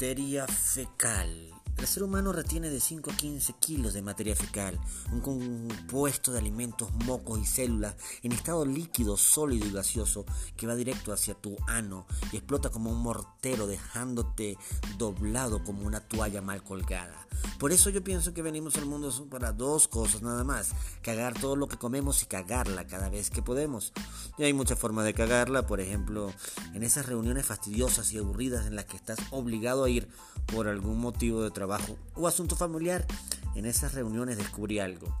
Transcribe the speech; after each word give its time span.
Materia 0.00 0.46
fecal. 0.46 1.59
El 1.80 1.86
ser 1.86 2.02
humano 2.02 2.30
retiene 2.30 2.68
de 2.68 2.78
5 2.78 3.10
a 3.10 3.16
15 3.16 3.54
kilos 3.54 3.94
de 3.94 4.02
materia 4.02 4.36
fecal, 4.36 4.78
un 5.12 5.20
compuesto 5.22 6.30
de 6.30 6.38
alimentos, 6.38 6.92
mocos 7.06 7.40
y 7.40 7.46
células 7.46 7.96
en 8.22 8.32
estado 8.32 8.66
líquido, 8.66 9.16
sólido 9.16 9.66
y 9.66 9.72
gaseoso 9.72 10.26
que 10.58 10.66
va 10.66 10.74
directo 10.74 11.10
hacia 11.10 11.32
tu 11.32 11.56
ano 11.66 12.06
y 12.32 12.36
explota 12.36 12.68
como 12.68 12.90
un 12.90 12.98
mortero 12.98 13.66
dejándote 13.66 14.58
doblado 14.98 15.64
como 15.64 15.86
una 15.86 16.00
toalla 16.00 16.42
mal 16.42 16.62
colgada. 16.62 17.26
Por 17.58 17.72
eso 17.72 17.88
yo 17.88 18.04
pienso 18.04 18.34
que 18.34 18.42
venimos 18.42 18.76
al 18.76 18.84
mundo 18.84 19.10
para 19.30 19.52
dos 19.52 19.88
cosas 19.88 20.20
nada 20.20 20.44
más, 20.44 20.72
cagar 21.00 21.32
todo 21.40 21.56
lo 21.56 21.66
que 21.66 21.78
comemos 21.78 22.22
y 22.22 22.26
cagarla 22.26 22.86
cada 22.86 23.08
vez 23.08 23.30
que 23.30 23.40
podemos. 23.40 23.94
Y 24.36 24.44
hay 24.44 24.52
muchas 24.52 24.78
formas 24.78 25.06
de 25.06 25.14
cagarla, 25.14 25.66
por 25.66 25.80
ejemplo, 25.80 26.30
en 26.74 26.82
esas 26.82 27.06
reuniones 27.06 27.46
fastidiosas 27.46 28.12
y 28.12 28.18
aburridas 28.18 28.66
en 28.66 28.76
las 28.76 28.84
que 28.84 28.96
estás 28.96 29.18
obligado 29.30 29.84
a 29.84 29.90
ir 29.90 30.08
por 30.46 30.68
algún 30.68 31.00
motivo 31.00 31.42
de 31.42 31.50
trabajo 31.50 31.69
o 32.14 32.26
asunto 32.26 32.56
familiar, 32.56 33.06
en 33.54 33.66
esas 33.66 33.94
reuniones 33.94 34.38
descubrí 34.38 34.78
algo. 34.78 35.14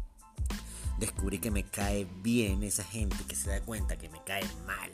Descubrí 0.98 1.38
que 1.38 1.50
me 1.50 1.64
cae 1.64 2.06
bien 2.22 2.62
esa 2.62 2.84
gente 2.84 3.16
que 3.26 3.36
se 3.36 3.50
da 3.50 3.60
cuenta 3.60 3.96
que 3.96 4.08
me 4.08 4.22
cae 4.24 4.44
mal. 4.66 4.90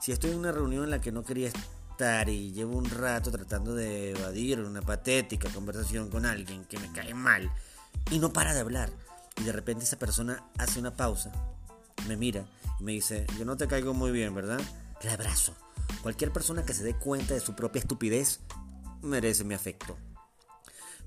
Si 0.00 0.12
estoy 0.12 0.30
en 0.30 0.38
una 0.38 0.52
reunión 0.52 0.84
en 0.84 0.90
la 0.90 1.00
que 1.00 1.12
no 1.12 1.24
quería 1.24 1.48
estar 1.48 2.28
y 2.28 2.52
llevo 2.52 2.76
un 2.76 2.88
rato 2.88 3.30
tratando 3.30 3.74
de 3.74 4.10
evadir 4.10 4.60
una 4.60 4.82
patética 4.82 5.48
conversación 5.50 6.08
con 6.08 6.26
alguien 6.26 6.64
que 6.64 6.78
me 6.78 6.90
cae 6.92 7.14
mal 7.14 7.52
y 8.10 8.18
no 8.18 8.32
para 8.32 8.54
de 8.54 8.60
hablar, 8.60 8.90
y 9.36 9.44
de 9.44 9.52
repente 9.52 9.84
esa 9.84 9.98
persona 9.98 10.44
hace 10.58 10.78
una 10.78 10.96
pausa, 10.96 11.32
me 12.08 12.16
mira 12.16 12.46
y 12.80 12.84
me 12.84 12.92
dice, 12.92 13.26
yo 13.38 13.44
no 13.44 13.56
te 13.56 13.68
caigo 13.68 13.94
muy 13.94 14.10
bien, 14.10 14.34
¿verdad? 14.34 14.60
Le 15.02 15.10
abrazo. 15.10 15.54
Cualquier 16.02 16.32
persona 16.32 16.64
que 16.64 16.74
se 16.74 16.84
dé 16.84 16.94
cuenta 16.94 17.34
de 17.34 17.40
su 17.40 17.54
propia 17.54 17.80
estupidez 17.80 18.40
merece 19.02 19.44
mi 19.44 19.54
afecto. 19.54 19.96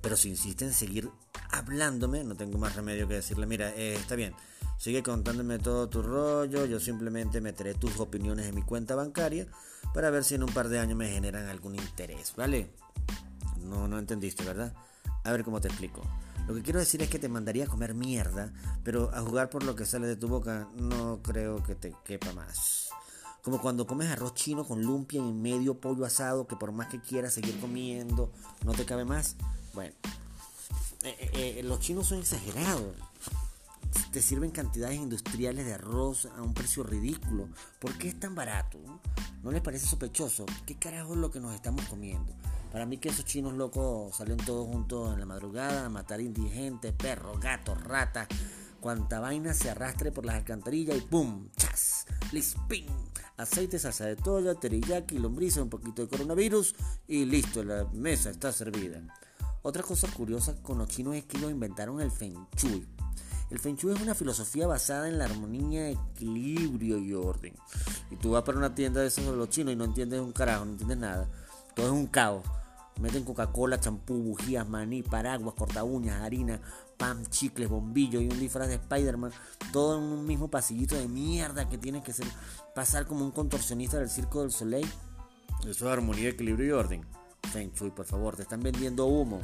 Pero 0.02 0.18
si 0.18 0.30
insiste 0.30 0.66
en 0.66 0.74
seguir 0.74 1.10
hablándome, 1.52 2.24
no 2.24 2.36
tengo 2.36 2.58
más 2.58 2.76
remedio 2.76 3.08
que 3.08 3.16
decirle, 3.16 3.46
mira, 3.46 3.70
eh, 3.76 3.96
está 3.96 4.16
bien, 4.16 4.34
sigue 4.78 5.04
contándome 5.04 5.60
todo 5.60 5.90
tu 5.90 6.02
rollo, 6.02 6.66
yo 6.66 6.80
simplemente 6.80 7.42
meteré 7.42 7.74
tus 7.74 8.00
opiniones 8.00 8.48
en 8.48 8.56
mi 8.56 8.62
cuenta 8.62 8.96
bancaria 8.96 9.48
para 9.94 10.10
ver 10.10 10.24
si 10.24 10.36
en 10.36 10.44
un 10.44 10.54
par 10.54 10.70
de 10.70 10.80
años 10.80 10.98
me 10.98 11.10
generan 11.10 11.48
algún 11.48 11.76
interés, 11.76 12.34
¿vale? 12.36 12.70
No, 13.60 13.88
no 13.88 13.98
entendiste, 13.98 14.44
¿verdad? 14.44 14.74
A 15.24 15.32
ver 15.32 15.44
cómo 15.44 15.60
te 15.60 15.70
explico. 15.70 16.02
Lo 16.48 16.54
que 16.54 16.62
quiero 16.62 16.80
decir 16.80 17.02
es 17.02 17.10
que 17.10 17.18
te 17.18 17.28
mandaría 17.28 17.66
a 17.66 17.68
comer 17.68 17.96
mierda, 17.96 18.54
pero 18.84 19.10
a 19.16 19.22
jugar 19.22 19.50
por 19.50 19.64
lo 19.64 19.76
que 19.76 19.86
sale 19.86 20.06
de 20.06 20.16
tu 20.16 20.28
boca 20.28 20.70
no 20.76 21.22
creo 21.24 21.64
que 21.64 21.74
te 21.74 21.96
quepa 22.04 22.32
más. 22.34 22.90
Como 23.42 23.60
cuando 23.62 23.88
comes 23.88 24.10
arroz 24.10 24.36
chino 24.36 24.64
con 24.64 24.82
lumpia 24.84 25.20
y 25.20 25.34
medio 25.34 25.80
pollo 25.80 26.06
asado 26.06 26.46
que 26.46 26.56
por 26.56 26.72
más 26.72 26.88
que 26.88 27.02
quieras 27.02 27.34
seguir 27.34 27.60
comiendo 27.60 28.32
no 28.64 28.74
te 28.74 28.86
cabe 28.86 29.06
más. 29.06 29.38
Bueno, 29.76 29.94
eh, 31.04 31.18
eh, 31.20 31.56
eh, 31.58 31.64
los 31.64 31.82
chinos 31.82 32.08
son 32.08 32.20
exagerados. 32.20 32.96
Te 34.14 34.22
sirven 34.22 34.52
cantidades 34.52 34.96
industriales 34.96 35.66
de 35.66 35.74
arroz 35.74 36.28
a 36.38 36.42
un 36.42 36.54
precio 36.54 36.82
ridículo. 36.84 37.50
¿Por 37.80 37.98
qué 37.98 38.08
es 38.08 38.18
tan 38.18 38.36
barato? 38.36 38.80
¿No 39.44 39.52
les 39.52 39.62
parece 39.62 39.86
sospechoso? 39.86 40.46
¿Qué 40.66 40.76
carajo 40.80 41.14
es 41.14 41.20
lo 41.20 41.30
que 41.30 41.42
nos 41.42 41.54
estamos 41.54 41.84
comiendo? 41.86 42.34
Para 42.72 42.86
mí 42.86 42.98
que 42.98 43.10
esos 43.10 43.26
chinos 43.26 43.54
locos 43.54 44.16
salen 44.16 44.38
todos 44.38 44.66
juntos 44.66 45.14
en 45.14 45.20
la 45.20 45.26
madrugada 45.26 45.86
a 45.86 45.90
matar 45.90 46.22
indigentes, 46.22 46.94
perros, 46.94 47.38
gatos, 47.42 47.82
ratas, 47.84 48.30
cuanta 48.80 49.20
vaina 49.20 49.54
se 49.54 49.70
arrastre 49.70 50.14
por 50.14 50.26
las 50.26 50.36
alcantarillas 50.36 50.98
y 50.98 51.02
¡pum! 51.02 51.50
¡Chas! 51.58 52.06
¡Lisping! 52.32 52.88
aceite, 53.38 53.80
salsa 53.80 54.06
de 54.06 54.16
toya, 54.16 54.56
teriyaki, 54.56 55.18
lombriza, 55.18 55.62
un 55.62 55.70
poquito 55.70 56.02
de 56.02 56.08
coronavirus 56.08 56.76
y 57.08 57.26
listo, 57.26 57.64
la 57.64 57.86
mesa 57.94 58.30
está 58.30 58.52
servida. 58.52 59.02
Otra 59.66 59.82
cosa 59.82 60.08
curiosa 60.10 60.56
con 60.62 60.78
los 60.78 60.88
chinos 60.90 61.16
es 61.16 61.26
que 61.26 61.38
ellos 61.38 61.50
inventaron 61.50 62.00
el 62.00 62.12
Feng 62.12 62.36
Shui. 62.56 62.88
El 63.50 63.58
Feng 63.58 63.76
Shui 63.76 63.96
es 63.96 64.00
una 64.00 64.14
filosofía 64.14 64.68
basada 64.68 65.08
en 65.08 65.18
la 65.18 65.26
armonía, 65.26 65.90
equilibrio 65.90 67.00
y 67.00 67.16
orden. 67.16 67.56
Y 68.12 68.16
tú 68.18 68.30
vas 68.30 68.44
para 68.44 68.60
una 68.60 68.76
tienda 68.76 69.02
de 69.02 69.08
esos 69.08 69.26
de 69.26 69.36
los 69.36 69.50
chinos 69.50 69.74
y 69.74 69.76
no 69.76 69.86
entiendes 69.86 70.22
un 70.22 70.34
carajo, 70.34 70.66
no 70.66 70.74
entiendes 70.74 71.00
nada. 71.00 71.28
Todo 71.76 71.88
es 71.88 71.92
un 71.94 72.06
caos. 72.06 72.46
Meten 73.02 73.24
Coca-Cola, 73.24 73.80
champú, 73.80 74.14
bujías, 74.14 74.70
maní, 74.70 75.02
paraguas, 75.02 75.56
corta 75.58 75.84
uñas, 75.84 76.22
harina, 76.22 76.62
pan, 76.96 77.26
chicles, 77.26 77.68
bombillos 77.68 78.22
y 78.22 78.28
un 78.28 78.40
disfraz 78.40 78.68
de 78.68 78.76
Spider-Man. 78.76 79.32
Todo 79.74 79.98
en 79.98 80.04
un 80.04 80.28
mismo 80.28 80.48
pasillito 80.48 80.96
de 80.96 81.08
mierda 81.08 81.68
que 81.68 81.80
tienes 81.80 82.04
que 82.04 82.14
ser, 82.14 82.28
pasar 82.76 83.08
como 83.08 83.26
un 83.26 83.32
contorsionista 83.32 83.98
del 83.98 84.12
Circo 84.12 84.42
del 84.42 84.52
Soleil. 84.52 84.88
Eso 85.62 85.70
es 85.88 85.92
armonía, 85.92 86.30
equilibrio 86.30 86.68
y 86.68 86.72
orden. 86.72 87.25
Feng 87.46 87.72
Shui, 87.74 87.92
por 87.92 88.06
favor, 88.06 88.36
te 88.36 88.44
están 88.44 88.62
vendiendo 88.62 89.06
humo. 89.06 89.40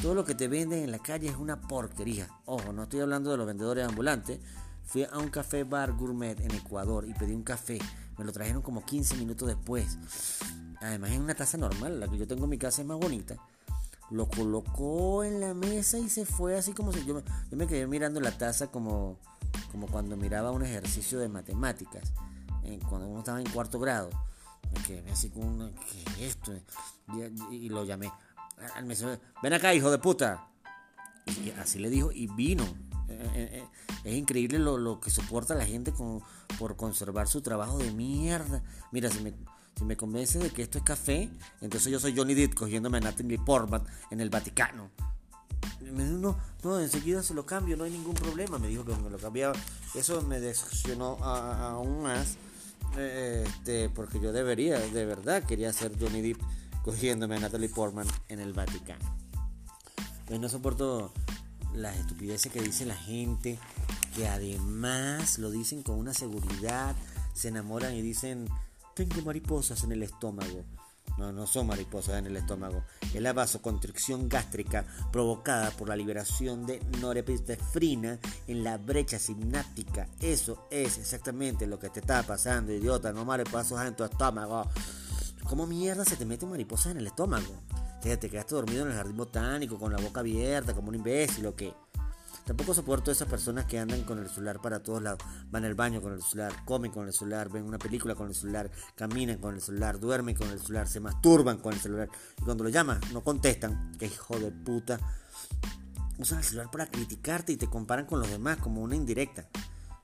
Todo 0.00 0.14
lo 0.14 0.24
que 0.24 0.34
te 0.34 0.46
venden 0.46 0.84
en 0.84 0.90
la 0.92 1.00
calle 1.00 1.28
es 1.28 1.36
una 1.36 1.60
porquería. 1.60 2.28
Ojo, 2.44 2.72
no 2.72 2.84
estoy 2.84 3.00
hablando 3.00 3.30
de 3.30 3.36
los 3.36 3.46
vendedores 3.46 3.86
ambulantes. 3.86 4.38
Fui 4.84 5.04
a 5.04 5.18
un 5.18 5.28
café 5.28 5.64
bar 5.64 5.92
gourmet 5.92 6.38
en 6.40 6.54
Ecuador 6.54 7.06
y 7.06 7.14
pedí 7.14 7.34
un 7.34 7.42
café. 7.42 7.78
Me 8.16 8.24
lo 8.24 8.32
trajeron 8.32 8.62
como 8.62 8.84
15 8.84 9.16
minutos 9.16 9.48
después. 9.48 9.98
Además 10.80 11.10
es 11.10 11.18
una 11.18 11.34
taza 11.34 11.58
normal, 11.58 11.98
la 11.98 12.08
que 12.08 12.16
yo 12.16 12.26
tengo 12.26 12.44
en 12.44 12.50
mi 12.50 12.58
casa 12.58 12.82
es 12.82 12.88
más 12.88 12.98
bonita. 12.98 13.36
Lo 14.10 14.28
colocó 14.28 15.24
en 15.24 15.40
la 15.40 15.52
mesa 15.52 15.98
y 15.98 16.08
se 16.08 16.24
fue 16.24 16.56
así 16.56 16.72
como 16.72 16.92
si 16.92 17.04
yo 17.04 17.20
me, 17.50 17.66
quedé 17.66 17.86
mirando 17.86 18.20
la 18.20 18.30
taza 18.30 18.68
como, 18.68 19.18
como 19.70 19.86
cuando 19.88 20.16
miraba 20.16 20.50
un 20.52 20.64
ejercicio 20.64 21.18
de 21.18 21.28
matemáticas, 21.28 22.12
cuando 22.88 23.08
uno 23.08 23.18
estaba 23.18 23.40
en 23.40 23.50
cuarto 23.50 23.78
grado. 23.78 24.10
Me 24.72 24.82
quedé 24.82 25.10
así 25.10 25.30
como 25.30 25.48
una, 25.48 25.70
¿qué 25.70 26.24
es 26.24 26.36
esto? 26.36 26.52
Y, 27.50 27.68
lo 27.68 27.84
llamé 27.84 28.12
al 28.74 28.84
mesero, 28.84 29.18
ven 29.42 29.52
acá 29.52 29.74
hijo 29.74 29.90
de 29.90 29.98
puta. 29.98 30.48
Y 31.44 31.50
así 31.50 31.78
le 31.78 31.90
dijo 31.90 32.10
y 32.12 32.26
vino. 32.26 32.64
Eh, 33.08 33.30
eh, 33.34 33.64
es 34.04 34.14
increíble 34.14 34.58
lo, 34.58 34.76
lo, 34.78 35.00
que 35.00 35.10
soporta 35.10 35.54
la 35.54 35.64
gente 35.64 35.92
con, 35.92 36.22
por 36.58 36.76
conservar 36.76 37.28
su 37.28 37.40
trabajo 37.40 37.78
de 37.78 37.92
mierda. 37.92 38.62
Mira, 38.92 39.10
si 39.10 39.20
me, 39.20 39.34
si 39.76 39.84
me 39.84 39.96
convence 39.96 40.38
de 40.38 40.50
que 40.50 40.62
esto 40.62 40.78
es 40.78 40.84
café, 40.84 41.30
entonces 41.60 41.90
yo 41.90 42.00
soy 42.00 42.16
Johnny 42.16 42.34
Depp 42.34 42.54
cogiéndome 42.54 42.98
a 42.98 43.00
Natalie 43.00 43.38
Portman 43.38 43.84
en 44.10 44.20
el 44.20 44.30
Vaticano. 44.30 44.90
Me 45.80 46.04
dijo, 46.04 46.18
no, 46.18 46.38
no, 46.62 46.80
enseguida 46.80 47.22
se 47.22 47.34
lo 47.34 47.46
cambio, 47.46 47.76
no 47.76 47.84
hay 47.84 47.90
ningún 47.90 48.14
problema. 48.14 48.58
Me 48.58 48.68
dijo 48.68 48.84
que 48.84 48.94
me 48.96 49.10
lo 49.10 49.18
cambiaba. 49.18 49.54
Eso 49.94 50.20
me 50.22 50.40
decepcionó 50.40 51.16
aún 51.22 52.02
más. 52.02 52.36
Este, 52.96 53.88
porque 53.90 54.20
yo 54.20 54.32
debería, 54.32 54.78
de 54.78 55.04
verdad, 55.04 55.44
quería 55.44 55.72
ser 55.72 55.92
Johnny 55.98 56.20
Depp 56.20 56.40
cogiéndome 56.82 57.36
a 57.36 57.40
Natalie 57.40 57.68
Portman 57.68 58.06
en 58.28 58.40
el 58.40 58.52
Vaticano. 58.52 59.04
Pues 60.26 60.40
no 60.40 60.48
soporto 60.48 61.12
las 61.74 61.96
estupideces 61.96 62.50
que 62.52 62.62
dice 62.62 62.86
la 62.86 62.96
gente, 62.96 63.58
que 64.16 64.26
además 64.28 65.38
lo 65.38 65.50
dicen 65.50 65.82
con 65.82 65.98
una 65.98 66.14
seguridad, 66.14 66.94
se 67.34 67.48
enamoran 67.48 67.94
y 67.94 68.02
dicen, 68.02 68.48
tengo 68.94 69.22
mariposas 69.22 69.84
en 69.84 69.92
el 69.92 70.02
estómago. 70.02 70.64
No, 71.16 71.32
no 71.32 71.46
son 71.46 71.66
mariposas 71.66 72.18
en 72.18 72.26
el 72.26 72.36
estómago. 72.36 72.84
Es 73.14 73.20
la 73.20 73.32
vasoconstricción 73.32 74.28
gástrica 74.28 74.84
provocada 75.10 75.70
por 75.70 75.88
la 75.88 75.96
liberación 75.96 76.66
de 76.66 76.80
norepinefrina 77.00 78.18
en 78.46 78.64
la 78.64 78.78
brecha 78.78 79.18
sináptica. 79.18 80.08
Eso 80.20 80.66
es 80.70 80.98
exactamente 80.98 81.66
lo 81.66 81.78
que 81.78 81.90
te 81.90 82.00
está 82.00 82.22
pasando, 82.22 82.72
idiota. 82.72 83.12
No 83.12 83.24
mariposas 83.24 83.86
en 83.86 83.96
tu 83.96 84.04
estómago. 84.04 84.68
¿Cómo 85.48 85.66
mierda 85.66 86.04
se 86.04 86.16
te 86.16 86.26
mete 86.26 86.46
mariposas 86.46 86.92
en 86.92 86.98
el 86.98 87.06
estómago? 87.06 87.54
Te, 88.02 88.16
te 88.16 88.30
quedaste 88.30 88.54
dormido 88.54 88.82
en 88.82 88.90
el 88.90 88.96
jardín 88.96 89.16
botánico 89.16 89.78
con 89.78 89.90
la 89.90 89.98
boca 89.98 90.20
abierta 90.20 90.74
como 90.74 90.88
un 90.88 90.96
imbécil 90.96 91.46
o 91.46 91.56
qué. 91.56 91.72
Tampoco 92.48 92.72
soporto 92.72 93.10
a 93.10 93.12
esas 93.12 93.28
personas 93.28 93.66
que 93.66 93.78
andan 93.78 94.04
con 94.04 94.18
el 94.18 94.26
celular 94.30 94.58
para 94.62 94.82
todos 94.82 95.02
lados. 95.02 95.20
Van 95.50 95.66
al 95.66 95.74
baño 95.74 96.00
con 96.00 96.14
el 96.14 96.22
celular, 96.22 96.64
comen 96.64 96.90
con 96.90 97.06
el 97.06 97.12
celular, 97.12 97.50
ven 97.50 97.62
una 97.62 97.76
película 97.76 98.14
con 98.14 98.26
el 98.28 98.34
celular, 98.34 98.70
caminan 98.94 99.36
con 99.36 99.54
el 99.54 99.60
celular, 99.60 100.00
duermen 100.00 100.34
con 100.34 100.48
el 100.48 100.58
celular, 100.58 100.88
se 100.88 100.98
masturban 100.98 101.58
con 101.58 101.74
el 101.74 101.78
celular. 101.78 102.08
Y 102.38 102.42
cuando 102.44 102.64
lo 102.64 102.70
llaman, 102.70 103.02
no 103.12 103.22
contestan. 103.22 103.92
¡Qué 103.98 104.06
hijo 104.06 104.38
de 104.38 104.50
puta! 104.50 104.98
Usan 106.16 106.38
el 106.38 106.44
celular 106.44 106.70
para 106.70 106.86
criticarte 106.86 107.52
y 107.52 107.58
te 107.58 107.66
comparan 107.66 108.06
con 108.06 108.18
los 108.18 108.30
demás 108.30 108.56
como 108.56 108.80
una 108.80 108.96
indirecta. 108.96 109.46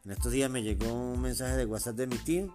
En 0.04 0.10
estos 0.10 0.30
días 0.30 0.50
me 0.50 0.62
llegó 0.62 0.92
un 0.92 1.22
mensaje 1.22 1.56
de 1.56 1.64
WhatsApp 1.64 1.96
de 1.96 2.06
mi 2.06 2.18
tío. 2.18 2.54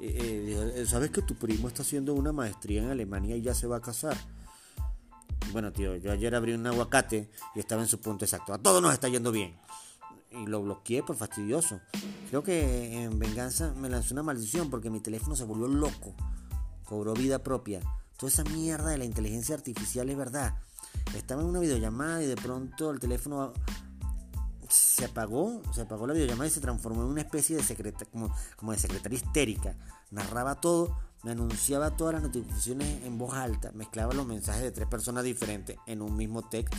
Eh, 0.00 0.72
eh, 0.74 0.84
¿Sabes 0.84 1.12
que 1.12 1.22
tu 1.22 1.36
primo 1.36 1.68
está 1.68 1.82
haciendo 1.82 2.12
una 2.14 2.32
maestría 2.32 2.82
en 2.82 2.90
Alemania 2.90 3.36
y 3.36 3.42
ya 3.42 3.54
se 3.54 3.68
va 3.68 3.76
a 3.76 3.82
casar? 3.82 4.16
Bueno, 5.52 5.70
tío, 5.70 5.96
yo 5.96 6.10
ayer 6.12 6.34
abrí 6.34 6.54
un 6.54 6.66
aguacate 6.66 7.30
y 7.54 7.60
estaba 7.60 7.82
en 7.82 7.88
su 7.88 8.00
punto 8.00 8.24
exacto. 8.24 8.54
A 8.54 8.58
todos 8.58 8.80
nos 8.80 8.94
está 8.94 9.08
yendo 9.08 9.30
bien. 9.30 9.54
Y 10.30 10.46
lo 10.46 10.62
bloqueé 10.62 11.02
por 11.02 11.14
fastidioso. 11.16 11.80
Creo 12.30 12.42
que 12.42 13.02
en 13.02 13.18
venganza 13.18 13.74
me 13.74 13.90
lanzó 13.90 14.14
una 14.14 14.22
maldición 14.22 14.70
porque 14.70 14.88
mi 14.88 15.00
teléfono 15.00 15.36
se 15.36 15.44
volvió 15.44 15.68
loco. 15.68 16.14
Cobró 16.84 17.12
vida 17.12 17.42
propia. 17.42 17.80
Toda 18.16 18.32
esa 18.32 18.44
mierda 18.44 18.88
de 18.88 18.98
la 18.98 19.04
inteligencia 19.04 19.54
artificial 19.54 20.08
es 20.08 20.16
verdad. 20.16 20.58
Estaba 21.14 21.42
en 21.42 21.48
una 21.48 21.60
videollamada 21.60 22.22
y 22.22 22.26
de 22.26 22.36
pronto 22.36 22.90
el 22.90 22.98
teléfono 22.98 23.52
se 24.70 25.04
apagó, 25.04 25.60
se 25.74 25.82
apagó 25.82 26.06
la 26.06 26.14
videollamada 26.14 26.46
y 26.46 26.50
se 26.50 26.60
transformó 26.60 27.02
en 27.02 27.08
una 27.08 27.20
especie 27.20 27.56
de 27.56 27.62
secreta, 27.62 28.06
como, 28.06 28.34
como 28.56 28.72
de 28.72 28.78
secretaria 28.78 29.16
histérica. 29.16 29.76
Narraba 30.10 30.60
todo, 30.62 30.96
me 31.22 31.30
anunciaba 31.30 31.96
todas 31.96 32.14
las 32.14 32.22
notificaciones 32.22 33.04
en 33.04 33.16
voz 33.16 33.34
alta, 33.34 33.70
mezclaba 33.72 34.12
los 34.12 34.26
mensajes 34.26 34.62
de 34.62 34.72
tres 34.72 34.88
personas 34.88 35.22
diferentes 35.24 35.76
en 35.86 36.02
un 36.02 36.16
mismo 36.16 36.42
texto. 36.42 36.76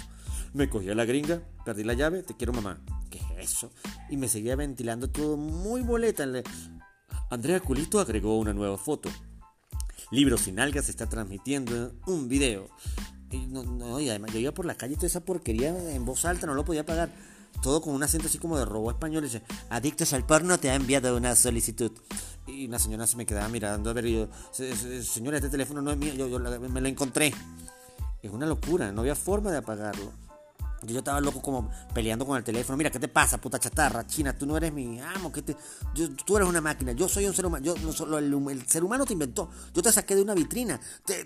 Me 0.54 0.69
cogía 0.69 0.94
la 0.95 1.06
gringa, 1.06 1.42
perdí 1.63 1.84
la 1.84 1.94
llave, 1.94 2.24
te 2.24 2.36
quiero 2.36 2.54
mamá. 2.54 2.80
¿Qué 3.10 3.19
es 3.19 3.51
eso? 3.51 3.72
Y 4.10 4.18
me 4.18 4.28
seguía 4.28 4.56
ventilando 4.56 5.10
todo 5.10 5.38
muy 5.38 5.81
boleta. 5.81 6.25
Andrea 7.30 7.60
Culito 7.62 8.00
agregó 8.00 8.38
una 8.38 8.54
nueva 8.54 8.78
foto. 8.78 9.10
Libro 10.12 10.38
sin 10.38 10.60
algas 10.60 10.90
está 10.90 11.07
transmitiendo 11.07 11.94
un 12.06 12.28
video. 12.28 12.69
Y, 13.31 13.48
no, 13.48 14.00
y 14.00 14.10
además 14.10 14.31
yo 14.31 14.40
iba 14.40 14.51
por 14.51 14.66
la 14.66 14.75
calle 14.75 14.95
toda 14.95 15.07
esa 15.07 15.22
porquería 15.22 15.69
en 15.94 16.06
voz 16.06 16.25
alta, 16.25 16.45
no 16.45 16.54
lo 16.54 16.66
podía 16.66 16.86
pagar. 16.86 17.10
Todo 17.62 17.81
con 17.81 17.94
un 17.94 18.04
acento 18.04 18.28
así 18.28 18.38
como 18.38 18.57
de 18.57 18.66
robo 18.66 18.92
español. 18.92 19.28
Adictos 19.69 20.13
al 20.13 20.25
porno 20.25 20.60
te 20.60 20.69
ha 20.69 20.75
enviado 20.75 21.16
una 21.16 21.36
solicitud. 21.36 21.92
Y 22.45 22.68
una 22.68 22.80
señora 22.80 23.07
se 23.07 23.16
me 23.16 23.25
quedaba 23.25 23.48
mirando 23.48 23.90
a 23.90 23.94
ver, 23.94 24.06
y 24.06 24.13
yo, 24.13 24.28
señora, 24.51 25.38
este 25.38 25.50
teléfono 25.50 25.81
no 25.81 25.92
es 25.92 25.98
mío, 25.98 26.13
yo, 26.13 26.40
me 26.40 26.81
lo 26.81 26.88
encontré. 26.88 27.34
Es 28.22 28.31
una 28.31 28.45
locura, 28.45 28.92
no 28.92 29.01
había 29.01 29.16
forma 29.16 29.51
de 29.51 29.57
apagarlo. 29.57 30.12
Yo 30.86 30.98
estaba 30.98 31.22
loco 31.22 31.42
como 31.42 31.69
peleando 31.94 32.25
con 32.25 32.38
el 32.38 32.44
teléfono. 32.44 32.78
Mira, 32.78 32.90
¿qué 32.90 33.00
te 33.00 33.07
pasa, 33.07 33.38
puta 33.40 33.60
chatarra? 33.60 34.06
China, 34.06 34.38
tú 34.38 34.45
no 34.45 34.57
eres 34.57 34.74
mi 34.74 35.00
amo. 35.00 35.31
¿qué 35.31 35.42
te... 35.42 35.56
tú 36.25 36.36
eres 36.36 36.48
una 36.48 36.62
máquina. 36.62 36.92
Yo 36.92 37.07
soy 37.07 37.25
un 37.25 37.34
ser 37.34 37.45
humano. 37.45 37.63
Yo, 37.63 37.75
no, 37.78 37.94
solo 37.94 38.18
el, 38.18 38.68
ser 38.68 38.84
humano 38.84 39.06
te 39.06 39.13
inventó. 39.13 39.50
Yo 39.74 39.81
te 39.81 39.92
saqué 39.92 40.16
de 40.16 40.22
una 40.22 40.34
vitrina. 40.34 40.80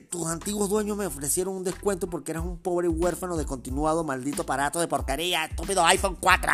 tus 0.10 0.28
antiguos 0.28 0.70
dueños 0.70 0.98
me 0.98 1.06
ofrecieron 1.06 1.56
un 1.56 1.64
descuento 1.64 2.10
porque 2.10 2.32
eras 2.32 2.44
un 2.44 2.60
pobre 2.60 2.88
huérfano 2.88 3.36
de 3.36 3.46
continuado 3.46 4.04
maldito 4.04 4.44
aparato 4.44 4.80
de 4.80 4.88
porquería. 4.88 5.46
Estúpido 5.46 5.84
iPhone 5.86 6.18
4. 6.20 6.52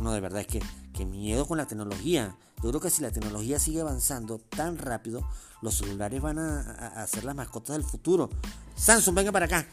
No, 0.00 0.12
de 0.12 0.20
verdad 0.20 0.40
es 0.40 0.48
que, 0.48 0.62
que 0.94 1.04
miedo 1.04 1.46
con 1.46 1.58
la 1.58 1.66
tecnología. 1.66 2.36
Yo 2.62 2.70
creo 2.70 2.80
que 2.80 2.88
si 2.88 3.02
la 3.02 3.10
tecnología 3.10 3.58
sigue 3.58 3.82
avanzando 3.82 4.38
tan 4.38 4.78
rápido, 4.78 5.28
los 5.60 5.76
celulares 5.76 6.22
van 6.22 6.38
a, 6.38 7.06
ser 7.06 7.24
las 7.24 7.34
mascotas 7.34 7.76
del 7.76 7.84
futuro. 7.84 8.30
Samsung, 8.76 9.14
venga 9.14 9.32
para 9.32 9.46
acá. 9.46 9.66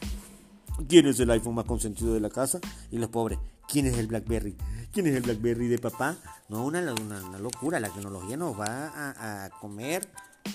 ¿Quién 0.88 1.06
es 1.06 1.18
el 1.20 1.30
iPhone 1.30 1.54
más 1.54 1.64
consentido 1.64 2.12
de 2.12 2.20
la 2.20 2.28
casa? 2.28 2.60
Y 2.90 2.98
los 2.98 3.08
pobres, 3.08 3.38
¿quién 3.68 3.86
es 3.86 3.96
el 3.96 4.08
BlackBerry? 4.08 4.56
¿Quién 4.92 5.06
es 5.06 5.14
el 5.14 5.22
BlackBerry 5.22 5.68
de 5.68 5.78
papá? 5.78 6.16
No, 6.48 6.64
una, 6.64 6.80
una, 6.80 7.38
locura. 7.38 7.80
La 7.80 7.88
tecnología 7.88 8.36
nos 8.36 8.58
va 8.58 8.88
a, 8.88 9.44
a, 9.44 9.50
comer, 9.50 10.08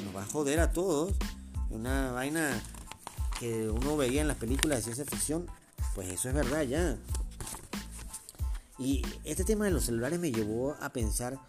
nos 0.03 0.15
va 0.15 0.23
a 0.23 0.25
joder 0.25 0.59
a 0.59 0.71
todos. 0.71 1.13
Una 1.69 2.11
vaina 2.11 2.61
que 3.39 3.69
uno 3.69 3.97
veía 3.97 4.21
en 4.21 4.27
las 4.27 4.37
películas 4.37 4.79
de 4.79 4.83
ciencia 4.83 5.05
ficción, 5.05 5.47
pues 5.95 6.09
eso 6.09 6.29
es 6.29 6.35
verdad 6.35 6.63
ya. 6.63 6.97
Y 8.79 9.01
este 9.23 9.43
tema 9.43 9.65
de 9.65 9.71
los 9.71 9.85
celulares 9.85 10.19
me 10.19 10.31
llevó 10.31 10.75
a 10.79 10.89
pensar 10.89 11.39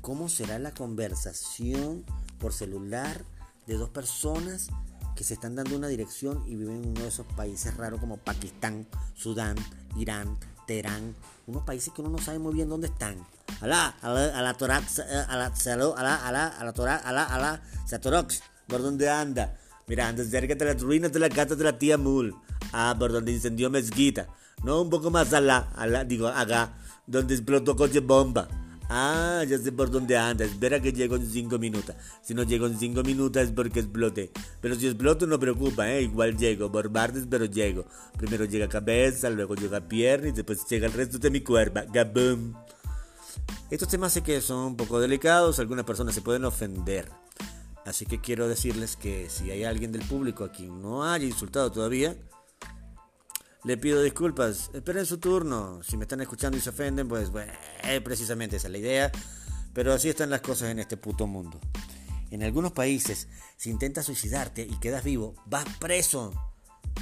cómo 0.00 0.28
será 0.28 0.58
la 0.58 0.72
conversación 0.72 2.04
por 2.38 2.52
celular 2.52 3.24
de 3.66 3.74
dos 3.74 3.90
personas 3.90 4.68
que 5.14 5.24
se 5.24 5.34
están 5.34 5.54
dando 5.54 5.76
una 5.76 5.88
dirección 5.88 6.44
y 6.46 6.56
viven 6.56 6.84
en 6.84 6.90
uno 6.90 7.02
de 7.02 7.08
esos 7.08 7.26
países 7.26 7.76
raros 7.76 8.00
como 8.00 8.18
Pakistán, 8.18 8.86
Sudán, 9.14 9.56
Irán, 9.96 10.36
Teherán, 10.66 11.14
unos 11.46 11.62
países 11.64 11.92
que 11.94 12.02
uno 12.02 12.10
no 12.10 12.18
sabe 12.18 12.38
muy 12.38 12.54
bien 12.54 12.68
dónde 12.68 12.88
están. 12.88 13.16
Alá, 13.60 13.96
alá, 14.02 14.42
la 14.42 14.54
Torax, 14.54 14.98
alá, 14.98 15.52
alá, 15.96 16.16
alá, 16.26 16.48
alá, 16.48 16.72
Torah, 16.72 16.96
alá, 16.96 17.24
alá, 17.24 17.62
Satorox, 17.86 18.42
¿por 18.66 18.82
dónde 18.82 19.08
anda? 19.08 19.56
Mira, 19.86 20.08
anda 20.08 20.24
cerca 20.24 20.54
de 20.54 20.64
las 20.64 20.82
ruinas 20.82 21.12
de 21.12 21.20
la 21.20 21.28
casa 21.28 21.54
de 21.54 21.64
la 21.64 21.78
tía 21.78 21.96
Mul. 21.96 22.34
Ah, 22.72 22.94
por 22.98 23.12
donde 23.12 23.32
incendió 23.32 23.70
mezquita. 23.70 24.26
No, 24.64 24.82
un 24.82 24.90
poco 24.90 25.10
más 25.10 25.32
allá, 25.32 25.68
alá, 25.76 26.04
digo, 26.04 26.28
acá, 26.28 26.74
donde 27.06 27.34
explotó 27.34 27.76
coche 27.76 28.00
bomba. 28.00 28.48
Ah, 28.88 29.42
ya 29.48 29.58
sé 29.58 29.72
por 29.72 29.90
dónde 29.90 30.16
anda. 30.16 30.44
Espera 30.44 30.80
que 30.80 30.92
llego 30.92 31.16
en 31.16 31.26
5 31.26 31.58
minutos. 31.58 31.94
Si 32.22 32.34
no 32.34 32.44
llego 32.44 32.66
en 32.66 32.78
5 32.78 33.02
minutos 33.02 33.42
es 33.42 33.50
porque 33.50 33.80
explote. 33.80 34.30
Pero 34.60 34.76
si 34.76 34.86
exploto 34.86 35.26
no 35.26 35.40
preocupa, 35.40 35.90
¿eh? 35.90 36.02
Igual 36.02 36.36
llego. 36.36 36.70
Por 36.70 36.92
partes, 36.92 37.26
pero 37.28 37.46
llego. 37.46 37.86
Primero 38.16 38.44
llega 38.44 38.68
cabeza, 38.68 39.28
luego 39.30 39.56
llega 39.56 39.80
pierna 39.80 40.28
y 40.28 40.32
después 40.32 40.64
llega 40.68 40.86
el 40.86 40.92
resto 40.92 41.18
de 41.18 41.30
mi 41.30 41.40
cuerpo. 41.40 41.80
¡Gabum! 41.92 42.54
Estos 43.70 43.88
temas 43.88 44.12
sé 44.12 44.22
que 44.22 44.40
son 44.40 44.58
un 44.58 44.76
poco 44.76 45.00
delicados. 45.00 45.58
Algunas 45.58 45.84
personas 45.84 46.14
se 46.14 46.22
pueden 46.22 46.44
ofender. 46.44 47.10
Así 47.84 48.06
que 48.06 48.20
quiero 48.20 48.48
decirles 48.48 48.96
que 48.96 49.28
si 49.30 49.50
hay 49.50 49.64
alguien 49.64 49.90
del 49.92 50.02
público 50.02 50.44
a 50.44 50.52
quien 50.52 50.80
no 50.80 51.04
haya 51.04 51.24
insultado 51.24 51.70
todavía, 51.70 52.16
le 53.66 53.76
pido 53.76 54.00
disculpas, 54.00 54.70
esperen 54.74 55.04
su 55.04 55.18
turno. 55.18 55.80
Si 55.82 55.96
me 55.96 56.04
están 56.04 56.20
escuchando 56.20 56.56
y 56.56 56.60
se 56.60 56.70
ofenden, 56.70 57.08
pues 57.08 57.30
bueno, 57.30 57.52
precisamente 58.04 58.54
esa 58.56 58.68
es 58.68 58.72
la 58.72 58.78
idea. 58.78 59.12
Pero 59.74 59.92
así 59.92 60.08
están 60.08 60.30
las 60.30 60.40
cosas 60.40 60.70
en 60.70 60.78
este 60.78 60.96
puto 60.96 61.26
mundo. 61.26 61.60
En 62.30 62.44
algunos 62.44 62.70
países, 62.70 63.26
si 63.56 63.70
intentas 63.70 64.06
suicidarte 64.06 64.62
y 64.62 64.78
quedas 64.78 65.02
vivo, 65.02 65.34
vas 65.46 65.66
preso. 65.80 66.32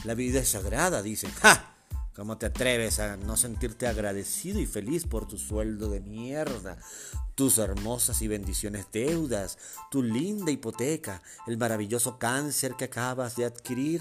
La 0.05 0.14
vida 0.14 0.40
es 0.40 0.49
sagrada, 0.49 1.02
dicen. 1.02 1.31
¡Ja! 1.43 1.74
¿Cómo 2.14 2.38
te 2.38 2.46
atreves 2.46 3.00
a 3.00 3.16
no 3.16 3.37
sentirte 3.37 3.88
agradecido 3.88 4.61
y 4.61 4.66
feliz 4.66 5.05
por 5.05 5.26
tu 5.26 5.37
sueldo 5.37 5.90
de 5.90 5.99
mierda? 5.99 6.78
Tus 7.34 7.58
hermosas 7.58 8.22
y 8.22 8.28
bendiciones 8.28 8.87
deudas, 8.93 9.58
tu 9.90 10.00
linda 10.00 10.52
hipoteca, 10.52 11.22
el 11.49 11.58
maravilloso 11.58 12.16
cáncer 12.20 12.75
que 12.76 12.84
acabas 12.84 13.34
de 13.34 13.46
adquirir. 13.46 14.00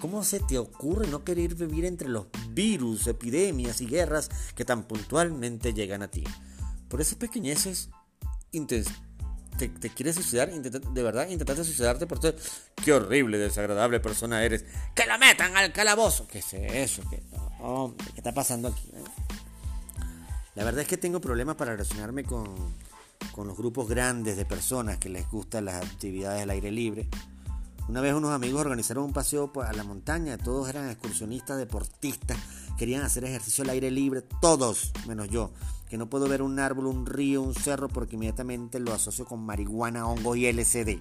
¿Cómo 0.00 0.22
se 0.22 0.38
te 0.38 0.56
ocurre 0.56 1.08
no 1.08 1.24
querer 1.24 1.56
vivir 1.56 1.84
entre 1.84 2.08
los 2.08 2.26
virus, 2.50 3.08
epidemias 3.08 3.80
y 3.80 3.86
guerras 3.86 4.30
que 4.54 4.64
tan 4.64 4.84
puntualmente 4.84 5.74
llegan 5.74 6.02
a 6.02 6.08
ti? 6.08 6.22
Por 6.88 7.00
esas 7.00 7.16
pequeñeces, 7.16 7.90
te, 9.58 9.68
te, 9.68 9.90
quieres 9.90 10.14
suicidar, 10.14 10.48
de 10.48 11.02
verdad, 11.02 11.28
intentaste 11.28 11.64
suicidarte 11.64 12.06
por 12.06 12.22
ser... 12.22 12.36
Qué 12.84 12.92
horrible, 12.92 13.36
desagradable 13.36 13.98
persona 13.98 14.44
eres. 14.44 14.64
Que 14.94 15.06
la 15.06 15.18
metan 15.18 15.56
al 15.56 15.72
calabozo. 15.72 16.28
¿Qué 16.28 16.38
es 16.38 16.54
eso? 16.54 17.02
¿Qué, 17.10 17.20
¿qué 17.58 18.16
está 18.16 18.32
pasando 18.32 18.68
aquí? 18.68 18.88
La 20.54 20.64
verdad 20.64 20.82
es 20.82 20.88
que 20.88 20.96
tengo 20.96 21.20
problemas 21.20 21.56
para 21.56 21.72
relacionarme 21.72 22.24
con, 22.24 22.46
con 23.32 23.46
los 23.46 23.56
grupos 23.56 23.88
grandes 23.88 24.36
de 24.36 24.44
personas 24.44 24.98
que 24.98 25.08
les 25.08 25.28
gustan 25.30 25.66
las 25.66 25.84
actividades 25.84 26.42
al 26.42 26.50
aire 26.50 26.70
libre. 26.70 27.08
Una 27.88 28.00
vez 28.00 28.12
unos 28.12 28.32
amigos 28.32 28.60
organizaron 28.60 29.04
un 29.04 29.12
paseo 29.12 29.50
a 29.64 29.72
la 29.72 29.82
montaña, 29.82 30.36
todos 30.36 30.68
eran 30.68 30.90
excursionistas, 30.90 31.56
deportistas, 31.56 32.36
querían 32.76 33.02
hacer 33.02 33.24
ejercicio 33.24 33.64
al 33.64 33.70
aire 33.70 33.90
libre, 33.90 34.22
todos, 34.42 34.92
menos 35.06 35.28
yo, 35.30 35.52
que 35.88 35.96
no 35.96 36.10
puedo 36.10 36.28
ver 36.28 36.42
un 36.42 36.58
árbol, 36.58 36.86
un 36.86 37.06
río, 37.06 37.40
un 37.40 37.54
cerro 37.54 37.88
porque 37.88 38.16
inmediatamente 38.16 38.78
lo 38.78 38.92
asocio 38.92 39.24
con 39.24 39.40
marihuana, 39.46 40.06
hongo 40.06 40.36
y 40.36 40.46
LCD. 40.46 41.00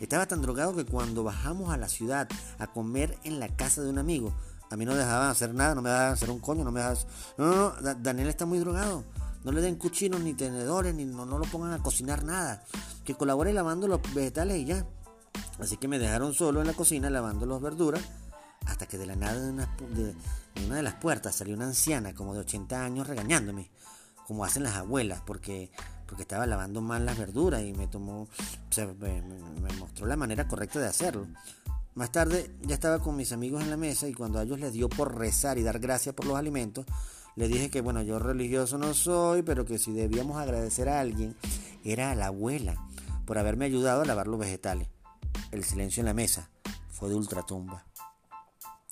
Estaba 0.00 0.26
tan 0.26 0.42
drogado 0.42 0.74
que 0.74 0.84
cuando 0.84 1.22
bajamos 1.22 1.72
a 1.72 1.76
la 1.76 1.88
ciudad 1.88 2.28
a 2.58 2.66
comer 2.66 3.18
en 3.22 3.38
la 3.38 3.48
casa 3.48 3.82
de 3.82 3.90
un 3.90 3.98
amigo, 3.98 4.34
a 4.70 4.76
mí 4.76 4.84
no 4.84 4.94
dejaban 4.94 5.28
hacer 5.28 5.52
nada, 5.52 5.74
no 5.74 5.82
me 5.82 5.90
dejaban 5.90 6.12
hacer 6.12 6.30
un 6.30 6.38
coño, 6.38 6.64
no 6.64 6.70
me 6.70 6.80
dejaban... 6.80 6.98
No, 7.36 7.46
no, 7.46 7.80
no, 7.80 7.94
Daniel 7.94 8.28
está 8.28 8.46
muy 8.46 8.58
drogado. 8.60 9.04
No 9.42 9.52
le 9.52 9.60
den 9.60 9.76
cuchillos 9.76 10.20
ni 10.20 10.34
tenedores, 10.34 10.94
ni 10.94 11.04
no, 11.04 11.26
lo 11.26 11.44
pongan 11.46 11.72
a 11.72 11.82
cocinar 11.82 12.24
nada. 12.24 12.62
Que 13.04 13.14
colabore 13.14 13.52
lavando 13.52 13.88
los 13.88 14.00
vegetales 14.14 14.58
y 14.58 14.66
ya. 14.66 14.86
Así 15.58 15.76
que 15.76 15.88
me 15.88 15.98
dejaron 15.98 16.34
solo 16.34 16.60
en 16.60 16.68
la 16.68 16.72
cocina 16.72 17.10
lavando 17.10 17.46
las 17.46 17.60
verduras. 17.60 18.02
Hasta 18.66 18.86
que 18.86 18.96
de 18.96 19.06
la 19.06 19.16
nada 19.16 19.40
de 19.40 19.50
una, 19.50 19.76
de, 19.94 20.14
una 20.66 20.76
de 20.76 20.82
las 20.82 20.94
puertas 20.94 21.34
salió 21.34 21.56
una 21.56 21.66
anciana 21.66 22.14
como 22.14 22.34
de 22.34 22.40
80 22.40 22.84
años 22.84 23.08
regañándome. 23.08 23.70
Como 24.26 24.44
hacen 24.44 24.62
las 24.62 24.76
abuelas, 24.76 25.20
porque 25.26 25.72
porque 26.10 26.22
estaba 26.22 26.44
lavando 26.44 26.80
mal 26.80 27.06
las 27.06 27.16
verduras 27.16 27.62
y 27.62 27.72
me 27.72 27.86
tomó, 27.86 28.22
o 28.22 28.28
sea, 28.72 28.84
me, 28.98 29.22
mostró 29.78 30.06
la 30.06 30.16
manera 30.16 30.48
correcta 30.48 30.80
de 30.80 30.88
hacerlo. 30.88 31.28
Más 31.94 32.12
tarde 32.12 32.54
ya 32.62 32.74
estaba 32.74 33.00
con 33.00 33.16
mis 33.16 33.32
amigos 33.32 33.62
en 33.62 33.70
la 33.70 33.76
mesa 33.76 34.08
y 34.08 34.14
cuando 34.14 34.38
a 34.38 34.44
ellos 34.44 34.60
les 34.60 34.72
dio 34.72 34.88
por 34.88 35.18
rezar 35.18 35.58
y 35.58 35.62
dar 35.62 35.80
gracias 35.80 36.14
por 36.14 36.26
los 36.26 36.36
alimentos, 36.36 36.86
les 37.36 37.48
dije 37.48 37.70
que 37.70 37.80
bueno, 37.80 38.02
yo 38.02 38.18
religioso 38.18 38.78
no 38.78 38.94
soy, 38.94 39.42
pero 39.42 39.64
que 39.64 39.78
si 39.78 39.92
debíamos 39.92 40.36
agradecer 40.36 40.88
a 40.88 41.00
alguien, 41.00 41.36
era 41.84 42.10
a 42.10 42.14
la 42.14 42.26
abuela 42.26 42.76
por 43.26 43.38
haberme 43.38 43.64
ayudado 43.64 44.02
a 44.02 44.04
lavar 44.04 44.28
los 44.28 44.38
vegetales. 44.38 44.88
El 45.50 45.64
silencio 45.64 46.00
en 46.00 46.06
la 46.06 46.14
mesa 46.14 46.50
fue 46.90 47.08
de 47.08 47.16
ultratumba. 47.16 47.86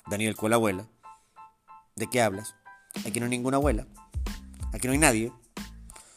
Daniel, 0.09 0.35
¿cuál 0.35 0.53
abuela? 0.53 0.87
¿De 1.95 2.07
qué 2.07 2.21
hablas? 2.21 2.55
Aquí 3.05 3.19
no 3.19 3.25
hay 3.25 3.29
ninguna 3.29 3.57
abuela. 3.57 3.87
Aquí 4.73 4.87
no 4.87 4.93
hay 4.93 4.99
nadie. 4.99 5.31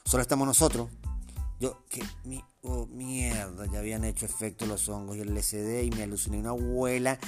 Solo 0.05 0.23
estamos 0.23 0.47
nosotros. 0.47 0.89
Yo, 1.63 1.79
que 1.89 2.03
mi, 2.25 2.43
oh, 2.63 2.87
mierda, 2.87 3.67
ya 3.67 3.79
habían 3.79 4.03
hecho 4.03 4.27
efecto 4.27 4.67
los 4.67 4.89
hongos 4.89 5.17
y 5.17 5.21
el 5.21 5.29
LCD 5.29 5.85
y 5.85 5.91
me 5.91 6.03
aluciné 6.03 6.41
una 6.41 6.51
abuela 6.51 7.21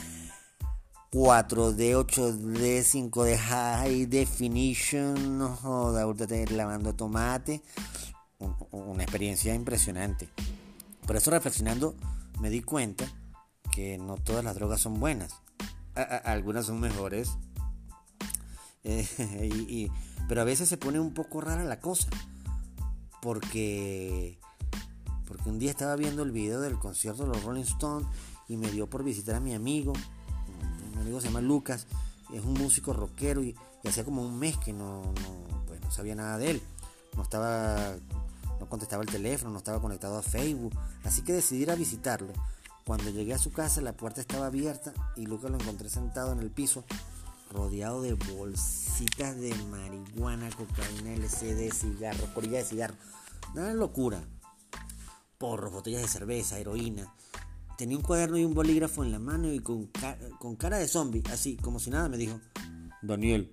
4D, 1.12 1.94
8D, 2.04 2.82
5D 2.82 3.38
High 3.38 4.06
Definition, 4.06 5.38
no 5.38 5.50
joda, 5.50 6.02
ahorita 6.02 6.34
lavando 6.50 6.96
tomate. 6.96 7.62
una 8.72 9.04
experiencia 9.04 9.54
impresionante. 9.54 10.28
Por 11.06 11.14
eso 11.14 11.30
reflexionando 11.30 11.94
me 12.40 12.50
di 12.50 12.60
cuenta 12.60 13.04
que 13.70 13.98
no 13.98 14.16
todas 14.16 14.42
las 14.42 14.56
drogas 14.56 14.80
son 14.80 14.98
buenas. 14.98 15.32
algunas 15.94 16.66
son 16.66 16.80
mejores. 16.80 17.30
Eh, 18.86 19.88
pero 20.28 20.42
a 20.42 20.44
veces 20.44 20.68
se 20.68 20.76
pone 20.76 21.00
un 21.00 21.14
poco 21.14 21.40
rara 21.40 21.64
la 21.64 21.80
cosa 21.80 22.10
porque 23.24 24.38
porque 25.26 25.48
un 25.48 25.58
día 25.58 25.70
estaba 25.70 25.96
viendo 25.96 26.22
el 26.22 26.30
video 26.30 26.60
del 26.60 26.78
concierto 26.78 27.22
de 27.22 27.30
los 27.30 27.42
Rolling 27.42 27.62
Stones 27.62 28.06
y 28.48 28.58
me 28.58 28.70
dio 28.70 28.86
por 28.88 29.02
visitar 29.02 29.36
a 29.36 29.40
mi 29.40 29.54
amigo, 29.54 29.94
mi 30.94 31.00
amigo 31.00 31.22
se 31.22 31.28
llama 31.28 31.40
Lucas, 31.40 31.86
es 32.34 32.44
un 32.44 32.52
músico 32.52 32.92
rockero 32.92 33.42
y, 33.42 33.56
hacía 33.88 34.04
como 34.04 34.22
un 34.22 34.38
mes 34.38 34.58
que 34.58 34.74
no, 34.74 35.02
pues 35.66 35.80
no, 35.80 35.90
sabía 35.90 36.14
nada 36.14 36.36
de 36.36 36.52
él, 36.52 36.62
no 37.16 37.22
estaba, 37.22 37.94
no 38.60 38.68
contestaba 38.68 39.02
el 39.02 39.08
teléfono, 39.08 39.50
no 39.50 39.58
estaba 39.58 39.80
conectado 39.80 40.18
a 40.18 40.22
Facebook, 40.22 40.74
así 41.02 41.22
que 41.22 41.32
decidí 41.32 41.62
ir 41.62 41.70
a 41.70 41.74
visitarlo. 41.74 42.32
Cuando 42.84 43.08
llegué 43.08 43.32
a 43.32 43.38
su 43.38 43.50
casa 43.50 43.80
la 43.80 43.94
puerta 43.94 44.20
estaba 44.20 44.46
abierta 44.46 44.92
y 45.16 45.24
Lucas 45.24 45.50
lo 45.50 45.58
encontré 45.58 45.88
sentado 45.88 46.32
en 46.32 46.40
el 46.40 46.50
piso 46.50 46.84
rodeado 47.50 48.02
de 48.02 48.14
bolsitas 48.14 49.36
de 49.36 49.54
marihuana, 49.70 50.50
cocaína, 50.50 51.14
LCD, 51.14 51.72
cigarros, 51.72 52.28
corilla 52.30 52.58
de 52.58 52.64
cigarro. 52.64 52.94
Nada 53.54 53.68
de 53.68 53.74
locura. 53.74 54.22
Porros, 55.38 55.72
botellas 55.72 56.02
de 56.02 56.08
cerveza, 56.08 56.58
heroína. 56.58 57.14
Tenía 57.76 57.96
un 57.96 58.02
cuaderno 58.02 58.38
y 58.38 58.44
un 58.44 58.54
bolígrafo 58.54 59.02
en 59.04 59.12
la 59.12 59.18
mano 59.18 59.52
y 59.52 59.60
con, 59.60 59.90
con 60.38 60.56
cara 60.56 60.78
de 60.78 60.88
zombie, 60.88 61.22
así, 61.32 61.56
como 61.56 61.80
si 61.80 61.90
nada, 61.90 62.08
me 62.08 62.16
dijo: 62.16 62.40
Daniel, 63.02 63.52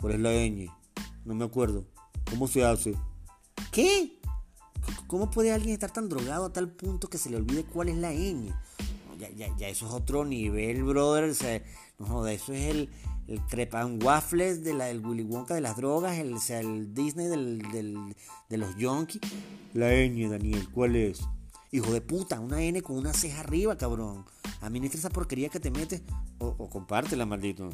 ¿cuál 0.00 0.14
es 0.14 0.20
la 0.20 0.30
ñ? 0.30 0.70
No 1.24 1.34
me 1.34 1.44
acuerdo. 1.44 1.86
¿Cómo 2.28 2.48
se 2.48 2.64
hace? 2.64 2.94
¿Qué? 3.70 4.20
¿Cómo 5.06 5.30
puede 5.30 5.52
alguien 5.52 5.74
estar 5.74 5.92
tan 5.92 6.08
drogado 6.08 6.46
a 6.46 6.52
tal 6.52 6.70
punto 6.70 7.08
que 7.08 7.18
se 7.18 7.30
le 7.30 7.36
olvide 7.36 7.64
cuál 7.64 7.88
es 7.88 7.96
la 7.96 8.12
ñ? 8.12 8.52
Ya, 9.18 9.30
ya, 9.30 9.54
ya 9.56 9.68
eso 9.68 9.86
es 9.86 9.92
otro 9.92 10.24
nivel, 10.24 10.84
brother. 10.84 11.24
O 11.24 11.34
sea, 11.34 11.62
no 11.98 12.26
eso 12.26 12.52
es 12.52 12.66
el, 12.66 12.90
el 13.28 13.40
Crepan 13.42 14.02
Waffles 14.02 14.64
de 14.64 14.74
la, 14.74 14.86
del 14.86 15.04
Willy 15.04 15.22
Wonka 15.22 15.54
de 15.54 15.60
las 15.60 15.76
drogas, 15.76 16.18
el, 16.18 16.36
el 16.50 16.94
Disney 16.94 17.26
del, 17.26 18.14
de 18.48 18.56
los 18.56 18.76
Yonkis. 18.76 19.20
La 19.72 19.88
ñ, 19.88 20.28
Daniel, 20.28 20.68
¿cuál 20.70 20.96
es? 20.96 21.20
Hijo 21.72 21.92
de 21.92 22.00
puta, 22.00 22.38
una 22.38 22.62
N 22.62 22.82
con 22.82 22.96
una 22.96 23.12
ceja 23.12 23.40
arriba, 23.40 23.76
cabrón. 23.76 24.24
Administra 24.60 24.98
esa 24.98 25.10
porquería 25.10 25.48
que 25.48 25.60
te 25.60 25.70
metes 25.70 26.02
o, 26.38 26.54
o 26.56 26.70
compártela, 26.70 27.26
maldito. 27.26 27.70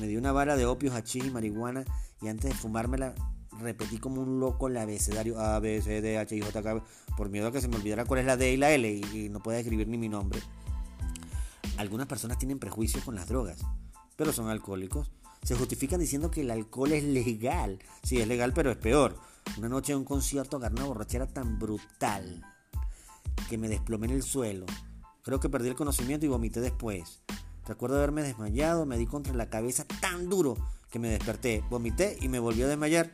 Me 0.00 0.06
dio 0.06 0.18
una 0.18 0.32
vara 0.32 0.56
de 0.56 0.66
opios, 0.66 0.94
hachís 0.94 1.26
y 1.26 1.30
marihuana 1.30 1.84
y 2.22 2.28
antes 2.28 2.50
de 2.50 2.56
fumármela 2.56 3.14
repetí 3.58 3.98
como 3.98 4.22
un 4.22 4.40
loco 4.40 4.68
el 4.68 4.76
abecedario 4.76 5.38
A, 5.38 5.58
B, 5.58 5.82
C, 5.82 6.00
D, 6.00 6.18
H, 6.18 6.36
I, 6.36 6.40
J, 6.40 6.62
K, 6.62 6.84
por 7.16 7.28
miedo 7.28 7.48
a 7.48 7.52
que 7.52 7.60
se 7.60 7.68
me 7.68 7.76
olvidara 7.76 8.04
cuál 8.04 8.20
es 8.20 8.26
la 8.26 8.36
D 8.36 8.52
y 8.52 8.56
la 8.56 8.70
L 8.70 8.90
y, 8.90 9.28
no 9.28 9.40
pueda 9.40 9.58
escribir 9.58 9.88
ni 9.88 9.98
mi 9.98 10.08
nombre. 10.08 10.40
Algunas 11.76 12.06
personas 12.06 12.38
tienen 12.38 12.58
prejuicios 12.58 13.04
con 13.04 13.14
las 13.14 13.28
drogas, 13.28 13.58
pero 14.16 14.32
son 14.32 14.48
alcohólicos. 14.48 15.10
Se 15.42 15.54
justifican 15.54 16.00
diciendo 16.00 16.30
que 16.30 16.40
el 16.40 16.50
alcohol 16.50 16.92
es 16.92 17.04
legal. 17.04 17.78
Sí, 18.02 18.20
es 18.20 18.26
legal, 18.26 18.52
pero 18.52 18.70
es 18.70 18.76
peor. 18.76 19.16
Una 19.56 19.68
noche 19.68 19.92
en 19.92 19.98
un 19.98 20.04
concierto 20.04 20.56
agarré 20.56 20.74
una 20.74 20.86
borrachera 20.86 21.26
tan 21.26 21.58
brutal 21.58 22.44
que 23.48 23.58
me 23.58 23.68
desplomé 23.68 24.08
en 24.08 24.14
el 24.14 24.22
suelo. 24.22 24.66
Creo 25.22 25.40
que 25.40 25.48
perdí 25.48 25.68
el 25.68 25.76
conocimiento 25.76 26.26
y 26.26 26.28
vomité 26.28 26.60
después. 26.60 27.22
Recuerdo 27.66 27.96
haberme 27.96 28.22
desmayado, 28.22 28.86
me 28.86 28.96
di 28.96 29.06
contra 29.06 29.34
la 29.34 29.50
cabeza 29.50 29.84
tan 30.00 30.28
duro 30.28 30.56
que 30.90 30.98
me 30.98 31.10
desperté, 31.10 31.62
vomité 31.68 32.16
y 32.20 32.28
me 32.28 32.38
volvió 32.38 32.64
a 32.64 32.68
desmayar. 32.68 33.12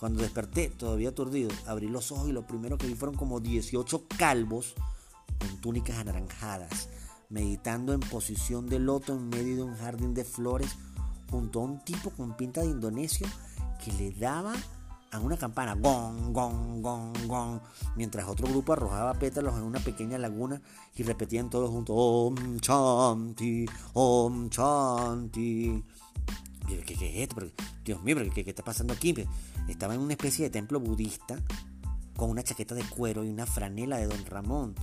Cuando 0.00 0.22
desperté, 0.22 0.68
todavía 0.68 1.10
aturdido, 1.10 1.50
abrí 1.66 1.88
los 1.88 2.12
ojos 2.12 2.28
y 2.28 2.32
lo 2.32 2.46
primero 2.46 2.76
que 2.76 2.86
vi 2.86 2.94
fueron 2.94 3.16
como 3.16 3.40
18 3.40 4.04
calvos 4.18 4.74
con 5.38 5.60
túnicas 5.60 5.98
anaranjadas, 5.98 6.88
meditando 7.30 7.92
en 7.92 8.00
posición 8.00 8.66
de 8.66 8.78
loto 8.78 9.14
en 9.14 9.28
medio 9.28 9.56
de 9.56 9.62
un 9.62 9.76
jardín 9.76 10.14
de 10.14 10.24
flores 10.24 10.76
junto 11.30 11.60
a 11.60 11.64
un 11.64 11.84
tipo 11.84 12.10
con 12.10 12.36
pinta 12.36 12.60
de 12.60 12.68
indonesio 12.68 13.26
que 13.82 13.92
le 13.92 14.12
daba 14.12 14.54
a 15.12 15.20
una 15.20 15.36
campana, 15.36 15.74
gong, 15.74 16.32
gong, 16.32 16.82
gong, 16.82 17.26
gong, 17.26 17.60
mientras 17.94 18.28
otro 18.28 18.48
grupo 18.48 18.72
arrojaba 18.72 19.14
pétalos 19.14 19.56
en 19.56 19.62
una 19.62 19.80
pequeña 19.80 20.18
laguna 20.18 20.60
y 20.94 21.02
repetían 21.04 21.48
todos 21.48 21.70
juntos, 21.70 21.94
Om 21.98 22.58
Chanti, 22.60 23.66
Om 23.94 24.50
Chanti. 24.50 25.82
¿Qué, 26.66 26.80
qué, 26.82 26.94
es 27.22 27.30
esto? 27.30 27.46
Dios 27.84 28.02
mío, 28.02 28.16
¿qué, 28.34 28.44
¿qué, 28.44 28.50
está 28.50 28.64
pasando 28.64 28.92
aquí? 28.92 29.14
Estaba 29.68 29.94
en 29.94 30.00
una 30.00 30.12
especie 30.12 30.44
de 30.44 30.50
templo 30.50 30.80
budista 30.80 31.36
con 32.16 32.30
una 32.30 32.42
chaqueta 32.42 32.74
de 32.74 32.84
cuero 32.84 33.24
y 33.24 33.28
una 33.28 33.46
franela 33.46 33.98
de 33.98 34.06
Don 34.06 34.24
Ramón, 34.26 34.74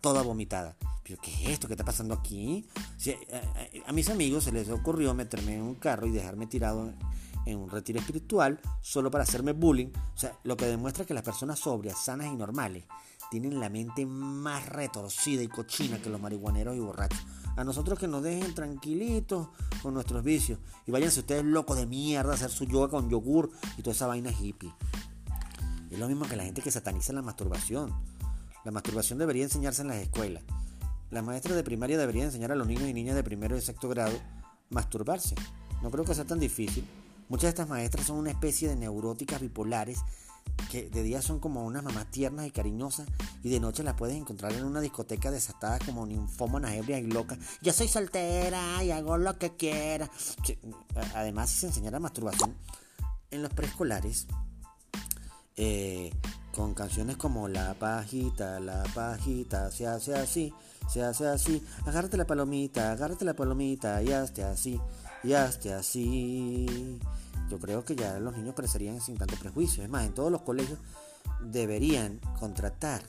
toda 0.00 0.22
vomitada. 0.22 0.76
¿Pero 1.02 1.20
qué 1.20 1.30
es 1.32 1.50
esto? 1.50 1.66
¿Qué 1.66 1.74
está 1.74 1.84
pasando 1.84 2.14
aquí? 2.14 2.66
a, 3.86 3.92
mis 3.92 4.08
amigos 4.10 4.44
se 4.44 4.52
les 4.52 4.68
ocurrió 4.70 5.14
meterme 5.14 5.56
en 5.56 5.62
un 5.62 5.74
carro 5.74 6.06
y 6.06 6.10
dejarme 6.10 6.46
tirado 6.46 6.92
en 7.46 7.58
un 7.58 7.70
retiro 7.70 7.98
espiritual 7.98 8.60
solo 8.80 9.10
para 9.10 9.24
hacerme 9.24 9.52
bullying. 9.52 9.88
O 10.14 10.18
sea, 10.18 10.32
lo 10.44 10.56
que 10.56 10.66
demuestra 10.66 11.04
que 11.04 11.14
las 11.14 11.22
personas 11.22 11.58
sobrias, 11.58 11.98
sanas 12.04 12.26
y 12.26 12.36
normales 12.36 12.84
tienen 13.30 13.60
la 13.60 13.68
mente 13.68 14.04
más 14.06 14.68
retorcida 14.68 15.42
y 15.42 15.48
cochina 15.48 16.00
que 16.02 16.10
los 16.10 16.20
marihuaneros 16.20 16.76
y 16.76 16.80
borrachos. 16.80 17.24
A 17.60 17.64
nosotros 17.64 17.98
que 17.98 18.08
nos 18.08 18.22
dejen 18.22 18.54
tranquilitos 18.54 19.48
con 19.82 19.92
nuestros 19.92 20.24
vicios. 20.24 20.58
Y 20.86 20.92
váyanse 20.92 21.20
ustedes 21.20 21.44
locos 21.44 21.76
de 21.76 21.84
mierda 21.84 22.32
a 22.32 22.34
hacer 22.34 22.48
su 22.48 22.64
yoga 22.64 22.88
con 22.88 23.10
yogur 23.10 23.50
y 23.76 23.82
toda 23.82 23.92
esa 23.94 24.06
vaina 24.06 24.30
hippie. 24.32 24.72
Es 25.90 25.98
lo 25.98 26.08
mismo 26.08 26.26
que 26.26 26.36
la 26.36 26.44
gente 26.44 26.62
que 26.62 26.70
sataniza 26.70 27.12
la 27.12 27.20
masturbación. 27.20 27.92
La 28.64 28.70
masturbación 28.70 29.18
debería 29.18 29.44
enseñarse 29.44 29.82
en 29.82 29.88
las 29.88 29.98
escuelas. 29.98 30.42
Las 31.10 31.22
maestras 31.22 31.54
de 31.54 31.62
primaria 31.62 31.98
deberían 31.98 32.28
enseñar 32.28 32.50
a 32.50 32.54
los 32.54 32.66
niños 32.66 32.88
y 32.88 32.94
niñas 32.94 33.14
de 33.14 33.22
primero 33.22 33.54
y 33.58 33.60
sexto 33.60 33.90
grado 33.90 34.18
masturbarse. 34.70 35.34
No 35.82 35.90
creo 35.90 36.06
que 36.06 36.14
sea 36.14 36.24
tan 36.24 36.40
difícil. 36.40 36.88
Muchas 37.28 37.42
de 37.42 37.48
estas 37.50 37.68
maestras 37.68 38.06
son 38.06 38.16
una 38.16 38.30
especie 38.30 38.70
de 38.70 38.76
neuróticas 38.76 39.38
bipolares 39.38 39.98
que 40.70 40.88
de 40.88 41.02
día 41.02 41.20
son 41.20 41.40
como 41.40 41.64
unas 41.64 41.82
mamás 41.82 42.10
tiernas 42.10 42.46
y 42.46 42.50
cariñosas 42.50 43.08
y 43.42 43.50
de 43.50 43.60
noche 43.60 43.82
las 43.82 43.94
puedes 43.94 44.16
encontrar 44.16 44.52
en 44.52 44.64
una 44.64 44.80
discoteca 44.80 45.30
desatada 45.30 45.78
como 45.80 46.06
ninfómanas 46.06 46.72
ebrias 46.72 47.00
y 47.00 47.06
locas. 47.06 47.38
Yo 47.60 47.72
soy 47.72 47.88
soltera 47.88 48.82
y 48.84 48.90
hago 48.90 49.18
lo 49.18 49.38
que 49.38 49.56
quiera. 49.56 50.08
Además, 51.14 51.50
si 51.50 51.60
se 51.60 51.66
enseñara 51.66 51.98
masturbación 51.98 52.54
en 53.30 53.42
los 53.42 53.52
preescolares, 53.52 54.26
eh, 55.56 56.12
con 56.54 56.74
canciones 56.74 57.16
como 57.16 57.48
La 57.48 57.74
pajita, 57.74 58.60
la 58.60 58.82
pajita, 58.94 59.70
se 59.70 59.86
hace 59.86 60.14
así, 60.14 60.52
se 60.88 61.02
hace 61.02 61.26
así, 61.26 61.64
agárrate 61.86 62.16
la 62.16 62.26
palomita, 62.26 62.92
agárrate 62.92 63.24
la 63.24 63.34
palomita 63.34 64.02
y 64.02 64.12
hazte 64.12 64.42
así, 64.42 64.80
y 65.22 65.32
hazte 65.32 65.72
así 65.72 66.98
yo 67.50 67.58
creo 67.58 67.84
que 67.84 67.96
ya 67.96 68.18
los 68.20 68.36
niños 68.36 68.54
crecerían 68.54 69.00
sin 69.00 69.18
tanto 69.18 69.36
prejuicio. 69.36 69.82
Es 69.82 69.90
más, 69.90 70.06
en 70.06 70.14
todos 70.14 70.30
los 70.30 70.42
colegios 70.42 70.78
deberían 71.40 72.18
contratar 72.38 73.02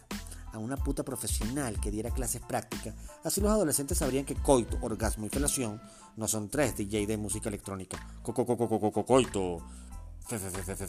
a 0.52 0.58
una 0.58 0.76
puta 0.76 1.04
profesional 1.04 1.80
que 1.80 1.92
diera 1.92 2.12
clases 2.12 2.42
prácticas. 2.42 2.94
Así 3.24 3.40
los 3.40 3.52
adolescentes 3.52 3.98
sabrían 4.00 4.26
que 4.26 4.36
coito, 4.36 4.78
orgasmo 4.82 5.26
y 5.26 5.30
felación 5.30 5.82
no 6.18 6.28
son 6.28 6.50
tres 6.50 6.76
DJ 6.76 7.08
de 7.08 7.18
música 7.18 7.48
electrónica. 7.50 7.98
Coito, 8.24 9.62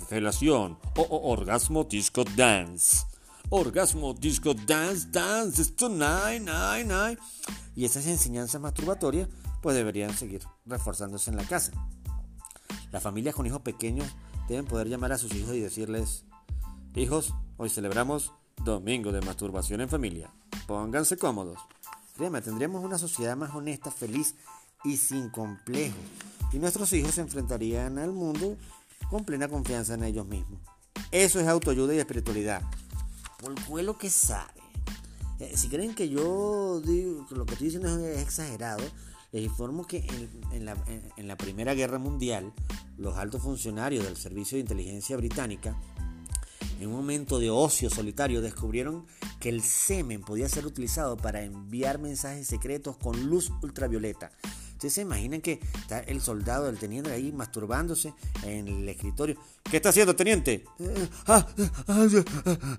felación 0.08 0.78
o 0.96 1.30
orgasmo 1.30 1.84
disco 1.84 2.24
dance. 2.36 3.06
Orgasmo 3.50 4.14
disco 4.14 4.54
dance, 4.54 5.08
dance, 5.10 5.60
esto 5.62 5.88
nine, 5.88 6.40
nine, 6.40 6.84
nine. 6.84 7.18
Y 7.76 7.84
esas 7.84 8.06
enseñanzas 8.06 8.60
masturbatorias 8.60 9.28
pues 9.60 9.76
deberían 9.76 10.12
seguir 10.12 10.42
reforzándose 10.66 11.30
en 11.30 11.36
la 11.36 11.44
casa. 11.44 11.72
Las 12.92 13.02
familias 13.02 13.34
con 13.34 13.46
hijos 13.46 13.62
pequeños 13.62 14.06
deben 14.48 14.66
poder 14.66 14.86
llamar 14.86 15.12
a 15.12 15.18
sus 15.18 15.34
hijos 15.34 15.54
y 15.54 15.60
decirles, 15.60 16.24
hijos, 16.94 17.34
hoy 17.56 17.70
celebramos 17.70 18.32
Domingo 18.62 19.12
de 19.12 19.22
Masturbación 19.22 19.80
en 19.80 19.88
Familia. 19.88 20.30
Pónganse 20.66 21.16
cómodos. 21.16 21.58
Créeme, 22.16 22.42
tendríamos 22.42 22.84
una 22.84 22.98
sociedad 22.98 23.34
más 23.34 23.54
honesta, 23.54 23.90
feliz 23.90 24.34
y 24.84 24.98
sin 24.98 25.30
complejos. 25.30 25.96
Y 26.52 26.58
nuestros 26.58 26.92
hijos 26.92 27.14
se 27.14 27.22
enfrentarían 27.22 27.98
al 27.98 28.12
mundo 28.12 28.58
con 29.08 29.24
plena 29.24 29.48
confianza 29.48 29.94
en 29.94 30.04
ellos 30.04 30.26
mismos. 30.26 30.60
Eso 31.10 31.40
es 31.40 31.48
autoayuda 31.48 31.94
y 31.94 31.98
espiritualidad. 31.98 32.62
Por 33.40 33.82
lo 33.82 33.96
que 33.96 34.10
sabe. 34.10 34.60
Eh, 35.40 35.56
si 35.56 35.68
creen 35.68 35.94
que 35.94 36.10
yo 36.10 36.80
digo 36.82 37.26
que 37.26 37.34
lo 37.34 37.46
que 37.46 37.54
estoy 37.54 37.68
diciendo 37.68 38.06
es 38.06 38.20
exagerado, 38.20 38.84
les 39.32 39.42
informo 39.42 39.86
que 39.86 40.06
en, 40.52 40.66
la, 41.26 41.36
Primera 41.36 41.74
Guerra 41.74 41.98
Mundial, 41.98 42.52
los 42.98 43.16
altos 43.16 43.42
funcionarios 43.42 44.04
del 44.04 44.16
Servicio 44.16 44.56
de 44.56 44.60
Inteligencia 44.60 45.16
Británica, 45.16 45.74
en 46.78 46.88
un 46.88 46.96
momento 46.96 47.38
de 47.38 47.50
ocio 47.50 47.88
solitario, 47.88 48.42
descubrieron 48.42 49.06
que 49.40 49.48
el 49.48 49.62
semen 49.62 50.20
podía 50.20 50.48
ser 50.48 50.66
utilizado 50.66 51.16
para 51.16 51.42
enviar 51.42 51.98
mensajes 51.98 52.46
secretos 52.46 52.96
con 52.98 53.26
luz 53.26 53.50
ultravioleta. 53.62 54.32
Ustedes 54.72 54.94
se 54.94 55.02
imaginan 55.02 55.40
que 55.40 55.60
está 55.80 56.00
el 56.00 56.20
soldado, 56.20 56.68
el 56.68 56.76
teniente 56.76 57.12
ahí 57.12 57.30
masturbándose 57.30 58.12
en 58.42 58.66
el 58.66 58.88
escritorio. 58.88 59.36
¿Qué 59.62 59.76
está 59.76 59.90
haciendo, 59.90 60.16
teniente? 60.16 60.64
Eh, 60.80 61.08
ah, 61.28 61.46
ah, 61.86 62.08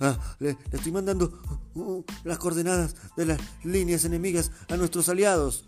ah, 0.02 0.36
le, 0.40 0.58
estoy 0.72 0.92
mandando 0.92 1.40
uh, 1.76 2.04
las 2.26 2.38
coordenadas 2.38 2.96
de 3.16 3.26
las 3.26 3.40
líneas 3.64 4.04
enemigas 4.04 4.52
a 4.68 4.76
nuestros 4.76 5.08
aliados 5.08 5.66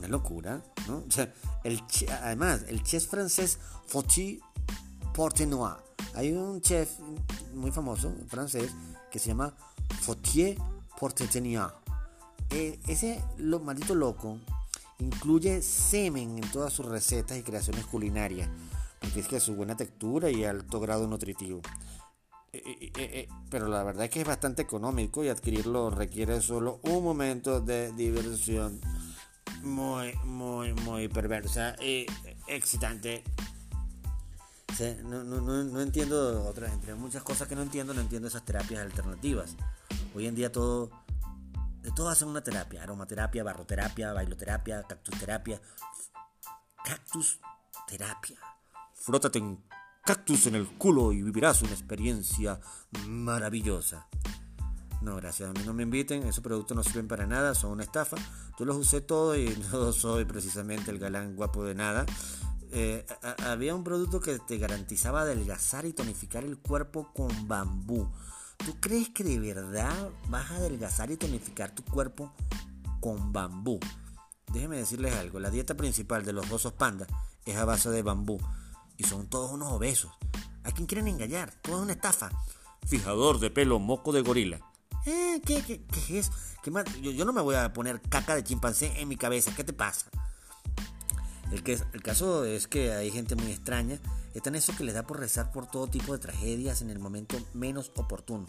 una 0.00 0.08
locura, 0.08 0.62
¿no? 0.88 1.04
el, 1.64 1.82
además, 2.22 2.64
el 2.68 2.82
chef 2.82 3.06
francés 3.06 3.58
Fauti 3.86 4.40
Portenois 5.14 5.76
Hay 6.14 6.32
un 6.32 6.60
chef 6.60 6.98
muy 7.54 7.70
famoso, 7.70 8.12
francés, 8.28 8.70
que 9.10 9.18
se 9.18 9.28
llama 9.28 9.54
Fautier 10.00 10.56
Portetenia. 10.98 11.74
Eh, 12.50 12.78
ese 12.88 13.22
lo, 13.38 13.60
maldito 13.60 13.94
loco 13.94 14.38
incluye 14.98 15.62
semen 15.62 16.38
en 16.38 16.50
todas 16.50 16.72
sus 16.72 16.86
recetas 16.86 17.38
y 17.38 17.42
creaciones 17.42 17.86
culinarias, 17.86 18.48
porque 19.00 19.20
es 19.20 19.28
que 19.28 19.40
su 19.40 19.54
buena 19.54 19.76
textura 19.76 20.30
y 20.30 20.44
alto 20.44 20.80
grado 20.80 21.06
nutritivo. 21.06 21.60
Eh, 22.52 22.90
eh, 22.96 23.28
pero 23.48 23.68
la 23.68 23.84
verdad 23.84 24.04
es 24.04 24.10
que 24.10 24.20
es 24.20 24.26
bastante 24.26 24.62
económico 24.62 25.22
y 25.22 25.28
adquirirlo 25.28 25.90
requiere 25.90 26.40
solo 26.40 26.80
un 26.82 27.04
momento 27.04 27.60
de 27.60 27.92
diversión 27.92 28.80
muy, 29.62 30.14
muy, 30.24 30.72
muy 30.74 31.08
perversa 31.08 31.76
y 31.82 32.06
excitante. 32.46 33.24
no, 35.04 35.22
no, 35.22 35.40
no, 35.40 35.80
entiendo 35.80 36.44
otras, 36.48 36.72
entre 36.72 36.94
muchas 36.94 37.22
cosas 37.22 37.48
que 37.48 37.54
no 37.54 37.62
entiendo, 37.62 37.94
no 37.94 38.00
entiendo 38.00 38.28
esas 38.28 38.44
terapias 38.44 38.80
alternativas. 38.80 39.56
Hoy 40.14 40.26
en 40.26 40.34
día 40.34 40.50
todo, 40.50 40.90
de 41.82 41.90
todo 41.92 42.08
hacen 42.08 42.28
una 42.28 42.42
terapia, 42.42 42.82
aromaterapia, 42.82 43.44
barroterapia, 43.44 44.12
bailoterapia, 44.12 44.82
cactusterapia, 44.82 45.60
cactus 46.84 47.40
terapia. 47.86 48.38
Frótate 48.94 49.38
en 49.38 49.62
cactus 50.04 50.46
en 50.46 50.54
el 50.54 50.66
culo 50.66 51.12
y 51.12 51.22
vivirás 51.22 51.62
una 51.62 51.72
experiencia 51.72 52.60
maravillosa. 53.06 54.06
No, 55.00 55.16
gracias, 55.16 55.48
a 55.48 55.52
mí 55.52 55.60
no 55.64 55.72
me 55.72 55.84
inviten, 55.84 56.24
esos 56.24 56.44
productos 56.44 56.76
no 56.76 56.82
sirven 56.82 57.08
para 57.08 57.26
nada, 57.26 57.54
son 57.54 57.72
una 57.72 57.84
estafa. 57.84 58.16
Yo 58.58 58.66
los 58.66 58.76
usé 58.76 59.00
todos 59.00 59.38
y 59.38 59.48
no 59.72 59.92
soy 59.92 60.24
precisamente 60.24 60.90
el 60.90 60.98
galán 60.98 61.36
guapo 61.36 61.64
de 61.64 61.74
nada. 61.74 62.04
Eh, 62.72 63.04
había 63.44 63.74
un 63.74 63.82
producto 63.82 64.20
que 64.20 64.38
te 64.38 64.58
garantizaba 64.58 65.22
adelgazar 65.22 65.86
y 65.86 65.92
tonificar 65.92 66.44
el 66.44 66.58
cuerpo 66.58 67.12
con 67.14 67.48
bambú. 67.48 68.08
¿Tú 68.58 68.76
crees 68.78 69.08
que 69.08 69.24
de 69.24 69.40
verdad 69.40 70.10
vas 70.28 70.50
a 70.50 70.56
adelgazar 70.56 71.10
y 71.10 71.16
tonificar 71.16 71.74
tu 71.74 71.82
cuerpo 71.82 72.32
con 73.00 73.32
bambú? 73.32 73.80
Déjenme 74.52 74.76
decirles 74.76 75.14
algo, 75.14 75.40
la 75.40 75.50
dieta 75.50 75.76
principal 75.76 76.24
de 76.24 76.32
los 76.32 76.50
osos 76.50 76.74
panda 76.74 77.06
es 77.46 77.56
a 77.56 77.64
base 77.64 77.88
de 77.88 78.02
bambú 78.02 78.38
y 78.98 79.04
son 79.04 79.28
todos 79.28 79.50
unos 79.50 79.72
obesos. 79.72 80.12
¿A 80.62 80.72
quién 80.72 80.86
quieren 80.86 81.08
engañar? 81.08 81.54
Todo 81.62 81.76
es 81.76 81.82
una 81.82 81.92
estafa. 81.94 82.30
Fijador 82.86 83.38
de 83.38 83.50
pelo 83.50 83.78
moco 83.78 84.12
de 84.12 84.20
gorila. 84.20 84.60
Eh, 85.06 85.40
¿qué, 85.44 85.62
qué, 85.62 85.80
qué 85.82 86.18
es? 86.18 86.30
¿Qué 86.62 86.70
más? 86.70 86.84
Yo, 87.00 87.24
no 87.24 87.32
me 87.32 87.40
voy 87.40 87.54
a 87.54 87.72
poner 87.72 88.00
caca 88.02 88.34
de 88.34 88.44
chimpancé 88.44 88.92
en 89.00 89.08
mi 89.08 89.16
cabeza. 89.16 89.52
¿Qué 89.54 89.64
te 89.64 89.72
pasa? 89.72 90.06
El, 91.52 91.62
que, 91.62 91.78
el 91.92 92.02
caso 92.02 92.44
es 92.44 92.68
que 92.68 92.92
hay 92.92 93.10
gente 93.10 93.34
muy 93.34 93.50
extraña. 93.50 93.98
Está 94.34 94.50
en 94.50 94.56
eso 94.56 94.76
que 94.76 94.84
les 94.84 94.94
da 94.94 95.06
por 95.06 95.18
rezar 95.18 95.50
por 95.50 95.66
todo 95.66 95.86
tipo 95.88 96.12
de 96.12 96.18
tragedias 96.18 96.82
en 96.82 96.90
el 96.90 96.98
momento 96.98 97.36
menos 97.54 97.90
oportuno. 97.96 98.46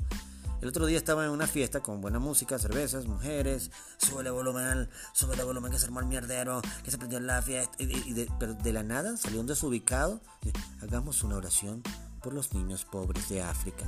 El 0.61 0.67
otro 0.67 0.85
día 0.85 0.97
estaba 0.97 1.25
en 1.25 1.31
una 1.31 1.47
fiesta 1.47 1.79
con 1.79 2.01
buena 2.01 2.19
música, 2.19 2.59
cervezas, 2.59 3.07
mujeres, 3.07 3.71
sube 3.97 4.21
el 4.21 4.31
volumen, 4.31 4.87
sube 5.11 5.33
el 5.33 5.43
volumen 5.43 5.71
que 5.71 5.79
se 5.79 5.85
armó 5.85 6.01
el 6.01 6.05
mierdero, 6.05 6.61
que 6.83 6.91
se 6.91 6.99
prendió 6.99 7.17
en 7.17 7.25
la 7.25 7.41
fiesta. 7.41 7.73
Y, 7.79 8.13
de, 8.13 8.31
pero 8.39 8.53
de 8.53 8.71
la 8.71 8.83
nada 8.83 9.17
salió 9.17 9.39
un 9.39 9.47
desubicado. 9.47 10.21
Hagamos 10.83 11.23
una 11.23 11.37
oración 11.37 11.81
por 12.21 12.33
los 12.33 12.53
niños 12.53 12.85
pobres 12.85 13.27
de 13.29 13.41
África. 13.41 13.85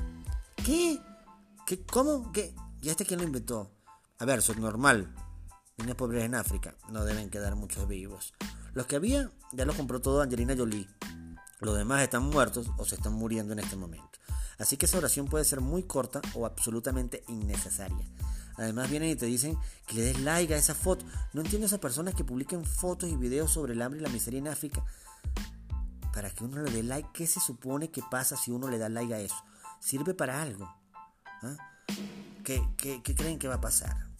¿Qué? 0.65 0.99
¿Qué? 1.65 1.85
¿Cómo? 1.85 2.31
¿Qué? 2.31 2.55
¿Y 2.81 2.89
este 2.89 3.05
quién 3.05 3.19
lo 3.19 3.25
inventó? 3.25 3.71
A 4.19 4.25
ver, 4.25 4.41
normal. 4.59 5.15
Niños 5.77 5.95
pobres 5.95 6.23
en 6.23 6.35
África. 6.35 6.75
No 6.89 7.05
deben 7.05 7.29
quedar 7.29 7.55
muchos 7.55 7.87
vivos. 7.87 8.33
Los 8.73 8.85
que 8.85 8.97
había, 8.97 9.31
ya 9.53 9.65
los 9.65 9.75
compró 9.75 10.01
todo 10.01 10.21
Angelina 10.21 10.55
Jolie. 10.57 10.87
Los 11.61 11.77
demás 11.77 12.01
están 12.01 12.23
muertos 12.23 12.69
o 12.77 12.85
se 12.85 12.95
están 12.95 13.13
muriendo 13.13 13.53
en 13.53 13.59
este 13.59 13.77
momento. 13.77 14.19
Así 14.59 14.75
que 14.75 14.85
esa 14.85 14.97
oración 14.97 15.27
puede 15.27 15.45
ser 15.45 15.61
muy 15.61 15.83
corta 15.83 16.21
o 16.33 16.45
absolutamente 16.45 17.23
innecesaria. 17.27 18.05
Además 18.57 18.89
vienen 18.89 19.09
y 19.09 19.15
te 19.15 19.25
dicen 19.25 19.57
que 19.87 19.95
le 19.95 20.01
des 20.01 20.19
like 20.19 20.53
a 20.53 20.57
esa 20.57 20.75
foto. 20.75 21.05
No 21.31 21.41
entiendo 21.41 21.65
a 21.65 21.67
esas 21.67 21.79
personas 21.79 22.13
que 22.13 22.25
publiquen 22.25 22.65
fotos 22.65 23.09
y 23.09 23.15
videos 23.15 23.51
sobre 23.51 23.73
el 23.73 23.81
hambre 23.81 24.01
y 24.01 24.03
la 24.03 24.09
miseria 24.09 24.39
en 24.39 24.49
África. 24.49 24.83
Para 26.13 26.29
que 26.29 26.43
uno 26.43 26.61
le 26.61 26.71
dé 26.71 26.83
like, 26.83 27.09
¿qué 27.13 27.25
se 27.25 27.39
supone 27.39 27.89
que 27.89 28.03
pasa 28.11 28.35
si 28.35 28.51
uno 28.51 28.69
le 28.69 28.77
da 28.77 28.89
like 28.89 29.13
a 29.13 29.19
eso? 29.19 29.35
¿Sirve 29.79 30.13
para 30.13 30.41
algo? 30.41 30.82
¿Qué, 32.43 32.61
creen 33.15 33.39
que 33.39 33.47
va 33.47 33.55
a 33.55 33.61
pasar? 33.61 34.13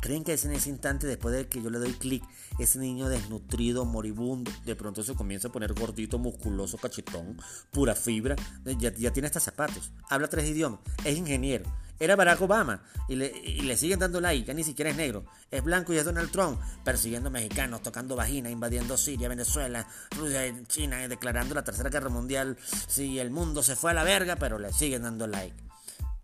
¿Creen 0.00 0.22
que 0.22 0.32
en 0.32 0.52
ese 0.52 0.70
instante, 0.70 1.08
después 1.08 1.34
de 1.34 1.48
que 1.48 1.60
yo 1.60 1.70
le 1.70 1.80
doy 1.80 1.92
clic, 1.92 2.22
ese 2.60 2.78
niño 2.78 3.08
desnutrido, 3.08 3.84
moribundo, 3.84 4.52
de 4.64 4.76
pronto 4.76 5.02
se 5.02 5.14
comienza 5.14 5.48
a 5.48 5.52
poner 5.52 5.74
gordito, 5.74 6.18
musculoso, 6.18 6.78
cachetón, 6.78 7.36
pura 7.72 7.96
fibra? 7.96 8.36
Ya, 8.78 9.12
tiene 9.12 9.26
hasta 9.26 9.40
zapatos, 9.40 9.90
habla 10.08 10.28
tres 10.28 10.48
idiomas, 10.48 10.78
es 11.04 11.18
ingeniero, 11.18 11.64
era 11.98 12.14
Barack 12.14 12.40
Obama 12.40 12.80
y 13.08 13.16
le, 13.16 13.76
siguen 13.76 13.98
dando 13.98 14.20
like, 14.20 14.46
ya 14.46 14.54
ni 14.54 14.62
siquiera 14.62 14.92
es 14.92 14.96
negro, 14.96 15.24
es 15.50 15.64
blanco 15.64 15.92
y 15.92 15.96
es 15.96 16.04
Donald 16.04 16.30
Trump, 16.30 16.60
persiguiendo 16.84 17.28
mexicanos, 17.28 17.82
tocando 17.82 18.14
vagina, 18.14 18.50
invadiendo 18.50 18.96
Siria, 18.96 19.28
Venezuela, 19.28 19.84
Rusia, 20.16 20.42
China, 20.68 21.08
declarando 21.08 21.56
la 21.56 21.64
tercera 21.64 21.90
guerra 21.90 22.08
mundial. 22.08 22.56
Sí, 22.86 23.18
el 23.18 23.30
mundo 23.30 23.64
se 23.64 23.74
fue 23.74 23.90
a 23.90 23.94
la 23.94 24.04
verga, 24.04 24.36
pero 24.36 24.60
le 24.60 24.72
siguen 24.72 25.02
dando 25.02 25.26
like. 25.26 25.67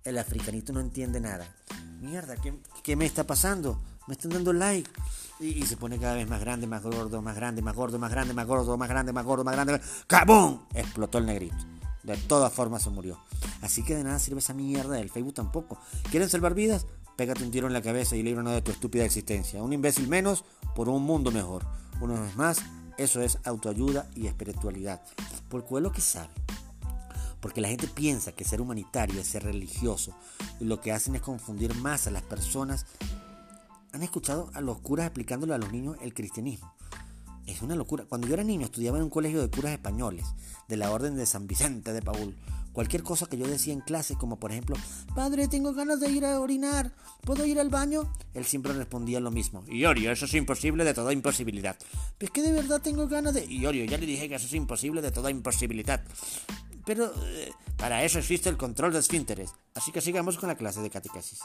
El 0.04 0.18
africanito 0.18 0.72
no 0.72 0.80
entiende 0.80 1.20
nada 1.20 1.46
mierda, 2.04 2.36
¿qué, 2.82 2.96
me 2.96 3.06
está 3.06 3.24
pasando? 3.24 3.80
Me 4.06 4.14
están 4.14 4.32
dando 4.32 4.52
like. 4.52 4.90
Y, 5.40 5.62
se 5.62 5.76
pone 5.76 5.98
cada 5.98 6.14
vez 6.14 6.28
más 6.28 6.40
grande, 6.40 6.66
más 6.66 6.82
gordo, 6.82 7.20
más 7.20 7.34
grande, 7.34 7.60
más 7.62 7.74
gordo, 7.74 7.98
más 7.98 8.10
grande, 8.10 8.34
más 8.34 8.46
gordo, 8.46 8.76
más 8.76 8.88
grande, 8.88 9.12
más 9.12 9.24
gordo, 9.24 9.44
más 9.44 9.54
grande. 9.54 9.80
¡Cabum! 10.06 10.60
Explotó 10.74 11.18
el 11.18 11.26
negrito. 11.26 11.56
De 12.02 12.16
todas 12.16 12.52
formas 12.52 12.82
se 12.82 12.90
murió. 12.90 13.18
Así 13.62 13.82
que 13.82 13.96
de 13.96 14.04
nada 14.04 14.18
sirve 14.18 14.40
esa 14.40 14.54
mierda 14.54 14.96
del 14.96 15.10
Facebook 15.10 15.34
tampoco. 15.34 15.78
¿Quieren 16.10 16.28
salvar 16.28 16.54
vidas? 16.54 16.86
Pégate 17.16 17.42
un 17.42 17.50
tiro 17.50 17.66
en 17.66 17.72
la 17.72 17.82
cabeza 17.82 18.14
y 18.16 18.22
líbranos 18.22 18.52
de 18.52 18.62
tu 18.62 18.70
estúpida 18.70 19.04
existencia. 19.04 19.62
Un 19.62 19.72
imbécil 19.72 20.08
menos 20.08 20.44
por 20.74 20.88
un 20.88 21.02
mundo 21.02 21.30
mejor. 21.30 21.64
Una 22.00 22.20
vez 22.20 22.36
más, 22.36 22.58
eso 22.98 23.22
es 23.22 23.38
autoayuda 23.44 24.08
y 24.14 24.26
espiritualidad. 24.26 25.02
Porque 25.48 25.74
es 25.74 25.82
lo 25.82 25.92
que 25.92 26.00
sabe. 26.00 26.30
Porque 27.44 27.61
la 27.61 27.68
gente 27.68 27.88
piensa 27.88 28.33
que 28.33 28.42
ser 28.42 28.62
humanitario 28.62 29.20
es 29.20 29.26
ser 29.26 29.42
religioso. 29.42 30.16
Y 30.61 30.64
lo 30.64 30.80
que 30.80 30.92
hacen 30.92 31.14
es 31.14 31.20
confundir 31.20 31.74
más 31.74 32.07
a 32.07 32.11
las 32.11 32.22
personas. 32.22 32.87
Han 33.92 34.02
escuchado 34.02 34.50
a 34.54 34.62
los 34.62 34.78
curas 34.78 35.09
explicándole 35.09 35.52
a 35.52 35.59
los 35.59 35.70
niños 35.70 35.98
el 36.00 36.14
cristianismo. 36.14 36.72
Es 37.46 37.61
una 37.61 37.74
locura. 37.74 38.07
Cuando 38.09 38.26
yo 38.26 38.33
era 38.33 38.44
niño 38.44 38.64
estudiaba 38.64 38.96
en 38.96 39.04
un 39.04 39.11
colegio 39.11 39.42
de 39.42 39.50
curas 39.50 39.72
españoles, 39.72 40.24
de 40.68 40.78
la 40.78 40.90
Orden 40.90 41.16
de 41.16 41.26
San 41.26 41.46
Vicente 41.46 41.92
de 41.92 42.00
Paul. 42.00 42.35
Cualquier 42.72 43.02
cosa 43.02 43.26
que 43.26 43.37
yo 43.37 43.46
decía 43.46 43.74
en 43.74 43.83
clase, 43.83 44.16
como 44.16 44.40
por 44.40 44.50
ejemplo, 44.50 44.74
Padre, 45.14 45.46
tengo 45.46 45.74
ganas 45.74 46.00
de 46.00 46.11
ir 46.11 46.24
a 46.24 46.40
orinar, 46.40 46.92
¿puedo 47.26 47.44
ir 47.44 47.61
al 47.61 47.68
baño? 47.68 48.11
Él 48.33 48.46
siempre 48.46 48.72
respondía 48.72 49.20
lo 49.20 49.30
mismo. 49.30 49.62
Iorio, 49.68 50.11
eso 50.11 50.24
es 50.24 50.33
imposible 50.33 50.83
de 50.83 50.94
toda 50.94 51.12
imposibilidad. 51.12 51.76
Es 52.18 52.30
que 52.30 52.40
de 52.40 52.52
verdad 52.52 52.80
tengo 52.80 53.07
ganas 53.07 53.35
de... 53.35 53.44
Iorio, 53.44 53.85
ya 53.85 53.98
le 53.98 54.07
dije 54.07 54.30
que 54.30 54.37
eso 54.37 54.46
es 54.46 54.54
imposible 54.54 55.02
de 55.02 55.11
toda 55.11 55.30
imposibilidad. 55.30 56.02
Pero 56.84 57.12
eh, 57.26 57.52
para 57.76 58.04
eso 58.04 58.18
existe 58.18 58.48
el 58.48 58.56
control 58.56 58.92
de 58.92 58.98
esfínteres. 58.98 59.52
Así 59.74 59.92
que 59.92 60.00
sigamos 60.00 60.38
con 60.38 60.48
la 60.48 60.56
clase 60.56 60.80
de 60.80 60.90
catequesis. 60.90 61.40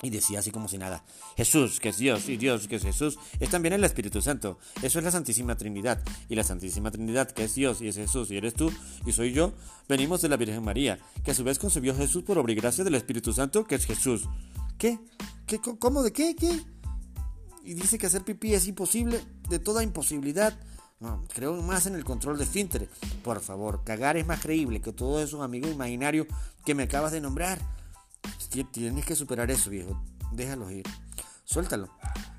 Y 0.00 0.10
decía 0.10 0.38
así 0.38 0.52
como 0.52 0.68
si 0.68 0.78
nada, 0.78 1.04
Jesús, 1.36 1.80
que 1.80 1.88
es 1.88 1.98
Dios, 1.98 2.28
y 2.28 2.36
Dios, 2.36 2.68
que 2.68 2.76
es 2.76 2.84
Jesús, 2.84 3.18
es 3.40 3.50
también 3.50 3.72
el 3.72 3.82
Espíritu 3.82 4.22
Santo. 4.22 4.58
Eso 4.80 5.00
es 5.00 5.04
la 5.04 5.10
Santísima 5.10 5.56
Trinidad. 5.56 6.00
Y 6.28 6.36
la 6.36 6.44
Santísima 6.44 6.92
Trinidad, 6.92 7.32
que 7.32 7.44
es 7.44 7.56
Dios, 7.56 7.80
y 7.80 7.88
es 7.88 7.96
Jesús, 7.96 8.30
y 8.30 8.36
eres 8.36 8.54
tú, 8.54 8.72
y 9.04 9.12
soy 9.12 9.32
yo, 9.32 9.54
venimos 9.88 10.22
de 10.22 10.28
la 10.28 10.36
Virgen 10.36 10.62
María, 10.62 11.00
que 11.24 11.32
a 11.32 11.34
su 11.34 11.42
vez 11.42 11.58
concebió 11.58 11.96
Jesús 11.96 12.22
por 12.22 12.38
obra 12.38 12.52
y 12.52 12.54
gracia 12.54 12.84
del 12.84 12.94
Espíritu 12.94 13.32
Santo, 13.32 13.64
que 13.64 13.74
es 13.74 13.86
Jesús. 13.86 14.28
¿Qué? 14.78 15.00
¿Qué? 15.46 15.58
¿Cómo? 15.58 16.04
¿De 16.04 16.12
qué? 16.12 16.36
¿Qué? 16.36 16.62
Y 17.64 17.74
dice 17.74 17.98
que 17.98 18.06
hacer 18.06 18.22
pipí 18.22 18.54
es 18.54 18.68
imposible, 18.68 19.20
de 19.48 19.58
toda 19.58 19.82
imposibilidad. 19.82 20.56
No, 21.00 21.22
creo 21.32 21.62
más 21.62 21.86
en 21.86 21.94
el 21.94 22.04
control 22.04 22.38
de 22.38 22.44
esfínteres. 22.44 22.88
Por 23.22 23.40
favor, 23.40 23.84
cagar 23.84 24.16
es 24.16 24.26
más 24.26 24.40
creíble 24.40 24.80
que 24.80 24.92
todos 24.92 25.22
esos 25.22 25.42
amigos 25.42 25.70
imaginarios 25.70 26.26
que 26.64 26.74
me 26.74 26.84
acabas 26.84 27.12
de 27.12 27.20
nombrar. 27.20 27.58
Tienes 28.72 29.04
que 29.04 29.14
superar 29.14 29.50
eso, 29.50 29.70
viejo. 29.70 30.02
Déjalo 30.32 30.70
ir. 30.70 30.84
Suéltalo. 31.44 31.88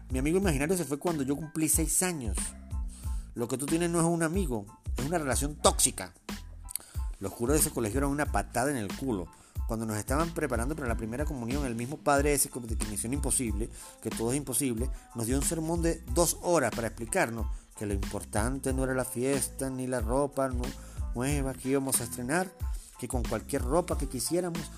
Mi 0.10 0.20
amigo 0.20 0.40
imaginario 0.40 0.76
se 0.76 0.84
fue 0.84 1.00
cuando 1.00 1.24
yo 1.24 1.36
cumplí 1.36 1.70
seis 1.70 2.04
años. 2.04 2.36
Lo 3.34 3.48
que 3.48 3.58
tú 3.58 3.66
tienes 3.66 3.90
no 3.90 4.00
es 4.00 4.06
un 4.06 4.24
amigo, 4.24 4.66
es 4.98 5.06
una 5.06 5.18
relación 5.18 5.56
tóxica. 5.56 6.14
Los 7.20 7.34
curos 7.34 7.54
de 7.54 7.62
ese 7.62 7.72
colegio 7.72 8.00
eran 8.00 8.10
una 8.10 8.26
patada 8.26 8.72
en 8.72 8.78
el 8.78 8.94
culo. 8.94 9.28
Cuando 9.70 9.86
nos 9.86 9.98
estaban 9.98 10.32
preparando 10.32 10.76
para 10.76 10.88
la 10.88 10.98
primera 10.98 11.26
comunión, 11.26 11.64
el 11.64 11.76
mismo 11.76 11.98
padre 11.98 12.34
ese 12.34 12.50
de 12.50 12.86
Misión 12.88 13.14
Imposible, 13.14 13.70
que 14.02 14.10
todo 14.10 14.32
es 14.32 14.38
imposible, 14.38 14.90
nos 15.14 15.28
dio 15.28 15.38
un 15.38 15.44
sermón 15.44 15.84
de 15.84 16.04
dos 16.16 16.40
horas 16.42 16.72
para 16.76 16.88
explicarnos 16.88 17.46
que 17.78 17.86
lo 17.86 17.94
importante 17.94 18.74
no 18.74 18.84
era 18.84 18.96
la 18.96 19.06
fiesta 19.06 19.70
ni 19.70 19.86
la 19.86 20.00
ropa 20.02 20.50
nueva 21.14 21.54
que 21.54 21.70
íbamos 21.70 22.02
a 22.02 22.06
estrenar, 22.06 22.52
que 22.98 23.08
con 23.08 23.22
cualquier 23.22 23.62
ropa 23.62 23.96
que 23.96 24.10
quisiéramos, 24.10 24.72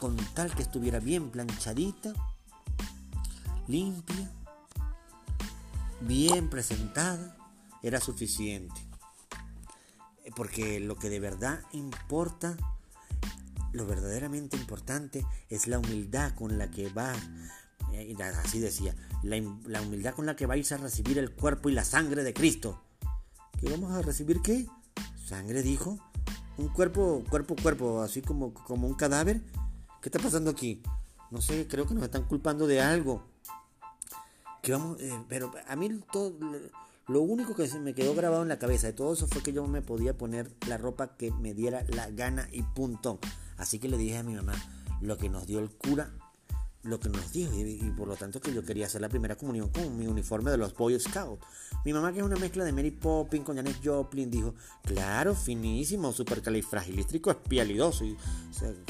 con 0.00 0.16
tal 0.34 0.52
que 0.52 0.62
estuviera 0.62 0.98
bien 0.98 1.30
planchadita, 1.30 2.12
limpia, 3.68 4.32
bien 6.00 6.50
presentada, 6.50 7.36
era 7.84 8.00
suficiente. 8.00 8.80
Porque 10.34 10.80
lo 10.80 10.96
que 10.96 11.08
de 11.08 11.20
verdad 11.20 11.60
importa, 11.70 12.56
lo 13.72 13.86
verdaderamente 13.86 14.56
importante 14.56 15.26
es 15.48 15.66
la 15.66 15.78
humildad 15.78 16.34
con 16.34 16.58
la 16.58 16.70
que 16.70 16.88
vas, 16.90 17.18
eh, 17.92 18.14
así 18.42 18.58
decía, 18.58 18.94
la, 19.22 19.36
la 19.66 19.82
humildad 19.82 20.14
con 20.14 20.26
la 20.26 20.36
que 20.36 20.46
vais 20.46 20.70
a 20.72 20.76
recibir 20.76 21.18
el 21.18 21.32
cuerpo 21.32 21.68
y 21.68 21.72
la 21.72 21.84
sangre 21.84 22.22
de 22.22 22.34
Cristo. 22.34 22.82
¿Qué 23.58 23.70
vamos 23.70 23.92
a 23.92 24.02
recibir 24.02 24.40
qué? 24.42 24.66
Sangre, 25.24 25.62
dijo. 25.62 25.98
Un 26.58 26.68
cuerpo, 26.68 27.24
cuerpo, 27.30 27.56
cuerpo, 27.56 28.02
así 28.02 28.20
como, 28.20 28.52
como 28.52 28.86
un 28.86 28.94
cadáver. 28.94 29.40
¿Qué 30.00 30.08
está 30.08 30.18
pasando 30.18 30.50
aquí? 30.50 30.82
No 31.30 31.40
sé, 31.40 31.66
creo 31.66 31.86
que 31.86 31.94
nos 31.94 32.04
están 32.04 32.24
culpando 32.24 32.66
de 32.66 32.80
algo. 32.80 33.24
Que 34.62 34.72
vamos, 34.72 35.00
eh, 35.00 35.12
pero 35.28 35.52
a 35.66 35.76
mí 35.76 36.00
todo, 36.12 36.36
lo 37.08 37.20
único 37.20 37.54
que 37.54 37.68
se 37.68 37.80
me 37.80 37.94
quedó 37.94 38.14
grabado 38.14 38.42
en 38.42 38.48
la 38.48 38.58
cabeza 38.58 38.86
de 38.86 38.92
todo 38.92 39.12
eso 39.12 39.26
fue 39.26 39.42
que 39.42 39.52
yo 39.52 39.66
me 39.66 39.82
podía 39.82 40.16
poner 40.16 40.54
la 40.68 40.78
ropa 40.78 41.16
que 41.16 41.30
me 41.30 41.54
diera 41.54 41.84
la 41.88 42.10
gana 42.10 42.48
y 42.52 42.62
punto. 42.62 43.18
Así 43.56 43.78
que 43.78 43.88
le 43.88 43.98
dije 43.98 44.18
a 44.18 44.22
mi 44.22 44.34
mamá, 44.34 44.54
lo 45.00 45.18
que 45.18 45.28
nos 45.28 45.46
dio 45.46 45.58
el 45.58 45.70
cura 45.70 46.12
lo 46.84 46.98
que 46.98 47.08
nos 47.08 47.32
dijo 47.32 47.52
y, 47.54 47.78
por 47.96 48.08
lo 48.08 48.16
tanto 48.16 48.40
que 48.40 48.52
yo 48.52 48.64
quería 48.64 48.86
hacer 48.86 49.00
la 49.00 49.08
primera 49.08 49.36
comunión 49.36 49.68
con 49.68 49.96
mi 49.96 50.06
uniforme 50.06 50.50
de 50.50 50.56
los 50.56 50.74
Boy 50.74 50.98
Scouts. 50.98 51.44
Mi 51.84 51.92
mamá 51.92 52.12
que 52.12 52.18
es 52.18 52.24
una 52.24 52.36
mezcla 52.36 52.64
de 52.64 52.72
Mary 52.72 52.90
Poppins 52.90 53.44
con 53.44 53.56
Janet 53.56 53.78
Joplin 53.82 54.30
dijo, 54.30 54.54
claro, 54.82 55.34
finísimo, 55.34 56.12
supercalifragilístico, 56.12 57.30
espialidoso 57.30 58.04
y 58.04 58.16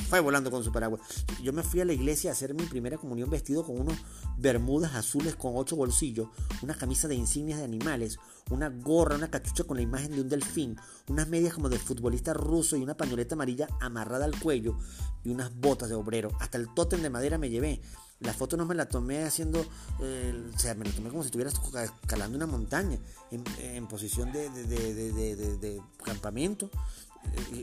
fue 0.09 0.21
volando 0.21 0.51
con 0.51 0.65
su 0.65 0.73
paraguas. 0.73 1.01
Yo 1.43 1.53
me 1.53 1.63
fui 1.63 1.81
a 1.81 1.85
la 1.85 1.93
iglesia 1.93 2.31
a 2.31 2.33
hacer 2.33 2.55
mi 2.55 2.65
primera 2.65 2.99
comunión 2.99 3.31
vestido 3.31 3.65
con 3.65 3.79
unos 3.81 3.97
bermudas 4.37 4.95
azules 4.95 5.37
con 5.37 5.53
ocho 5.57 5.77
bolsillos, 5.77 6.29
una 6.63 6.75
camisa 6.75 7.09
de 7.09 7.15
insignias 7.15 7.59
de 7.59 7.65
animales, 7.65 8.19
una 8.51 8.69
gorra, 8.69 9.17
una 9.17 9.31
cachucha 9.31 9.65
con 9.65 9.77
la 9.77 9.83
imagen 9.83 10.13
de 10.13 10.21
un 10.21 10.29
delfín, 10.29 10.77
unas 11.09 11.29
medias 11.29 11.55
como 11.55 11.69
de 11.69 11.79
futbolista 11.79 12.35
ruso 12.35 12.77
y 12.77 12.83
una 12.83 12.97
pañoleta 12.97 13.35
amarilla 13.35 13.69
amarrada 13.81 14.25
al 14.25 14.39
cuello 14.39 14.79
y 15.25 15.31
unas 15.31 15.55
botas 15.55 15.89
de 15.89 15.95
obrero. 15.95 16.31
Hasta 16.41 16.59
el 16.59 16.73
tótem 16.75 17.03
de 17.03 17.11
madera 17.11 17.39
me 17.39 17.51
llevé. 17.51 17.81
La 18.21 18.33
foto 18.33 18.57
no 18.57 18.65
me 18.65 18.77
la 18.77 18.87
tomé 18.87 19.25
haciendo, 19.25 19.61
o 19.61 20.59
sea, 20.59 20.75
me 20.75 20.85
la 20.85 20.93
tomé 20.93 21.11
como 21.11 21.23
si 21.23 21.27
estuviera 21.27 21.51
escalando 21.83 22.37
una 22.37 22.47
montaña, 22.47 22.97
en, 23.33 23.87
posición 23.89 24.31
de, 24.31 25.83
campamento, 26.05 26.71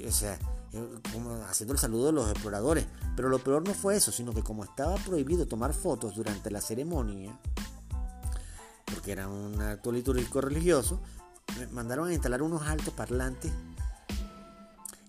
o 0.07 0.11
sea, 0.11 0.39
haciendo 1.47 1.73
el 1.73 1.79
saludo 1.79 2.07
de 2.07 2.11
los 2.13 2.29
exploradores. 2.29 2.85
Pero 3.15 3.29
lo 3.29 3.39
peor 3.39 3.67
no 3.67 3.73
fue 3.73 3.95
eso, 3.95 4.11
sino 4.11 4.33
que 4.33 4.43
como 4.43 4.63
estaba 4.63 4.95
prohibido 4.95 5.47
tomar 5.47 5.73
fotos 5.73 6.15
durante 6.15 6.51
la 6.51 6.61
ceremonia, 6.61 7.37
porque 8.85 9.11
era 9.11 9.27
un 9.27 9.59
acto 9.61 9.91
litúrgico 9.91 10.41
religioso, 10.41 11.01
mandaron 11.71 12.09
a 12.09 12.13
instalar 12.13 12.41
unos 12.41 12.61
altos 12.63 12.93
parlantes 12.93 13.51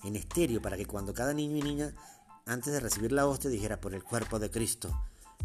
en 0.04 0.16
estéreo 0.16 0.62
para 0.62 0.76
que 0.76 0.86
cuando 0.86 1.12
cada 1.12 1.34
niño 1.34 1.56
y 1.56 1.62
niña 1.62 1.94
antes 2.46 2.72
de 2.72 2.80
recibir 2.80 3.12
la 3.12 3.26
hostia 3.26 3.50
dijera 3.50 3.80
por 3.80 3.94
el 3.94 4.02
cuerpo 4.02 4.38
de 4.38 4.50
Cristo. 4.50 4.90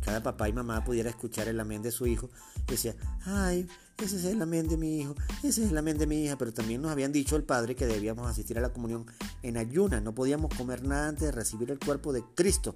Cada 0.05 0.21
papá 0.21 0.47
y 0.47 0.53
mamá 0.53 0.85
pudiera 0.85 1.09
escuchar 1.09 1.47
el 1.47 1.59
amén 1.59 1.81
de 1.81 1.91
su 1.91 2.05
hijo 2.05 2.29
decía, 2.67 2.95
ay, 3.25 3.67
ese 3.97 4.17
es 4.17 4.25
el 4.25 4.41
amén 4.41 4.67
de 4.67 4.77
mi 4.77 4.99
hijo, 4.99 5.15
ese 5.43 5.63
es 5.63 5.71
el 5.71 5.77
amén 5.77 5.97
de 5.97 6.05
mi 6.05 6.23
hija, 6.23 6.37
pero 6.37 6.53
también 6.53 6.81
nos 6.81 6.91
habían 6.91 7.11
dicho 7.11 7.35
el 7.35 7.43
padre 7.43 7.75
que 7.75 7.87
debíamos 7.87 8.27
asistir 8.27 8.57
a 8.57 8.61
la 8.61 8.69
comunión 8.69 9.05
en 9.41 9.57
ayuna, 9.57 10.01
no 10.01 10.13
podíamos 10.13 10.53
comer 10.55 10.83
nada 10.83 11.09
antes 11.09 11.23
de 11.23 11.31
recibir 11.31 11.71
el 11.71 11.79
cuerpo 11.79 12.13
de 12.13 12.23
Cristo. 12.35 12.75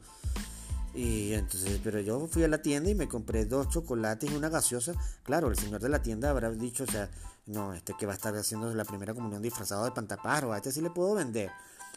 Y 0.95 1.33
entonces, 1.33 1.79
pero 1.83 2.01
yo 2.01 2.27
fui 2.27 2.43
a 2.43 2.47
la 2.47 2.61
tienda 2.61 2.89
y 2.89 2.95
me 2.95 3.07
compré 3.07 3.45
dos 3.45 3.69
chocolates 3.69 4.31
y 4.31 4.35
una 4.35 4.49
gaseosa. 4.49 4.93
Claro, 5.23 5.49
el 5.49 5.55
señor 5.55 5.81
de 5.81 5.89
la 5.89 6.01
tienda 6.01 6.31
habrá 6.31 6.49
dicho, 6.49 6.83
o 6.83 6.87
sea, 6.87 7.09
no, 7.45 7.73
este 7.73 7.93
que 7.97 8.05
va 8.05 8.13
a 8.13 8.15
estar 8.15 8.35
haciendo 8.35 8.73
la 8.73 8.85
primera 8.85 9.13
comunión 9.13 9.41
disfrazado 9.41 9.85
de 9.85 9.91
pantaparo, 9.91 10.51
a 10.51 10.57
este 10.57 10.71
sí 10.71 10.81
le 10.81 10.89
puedo 10.89 11.13
vender. 11.13 11.51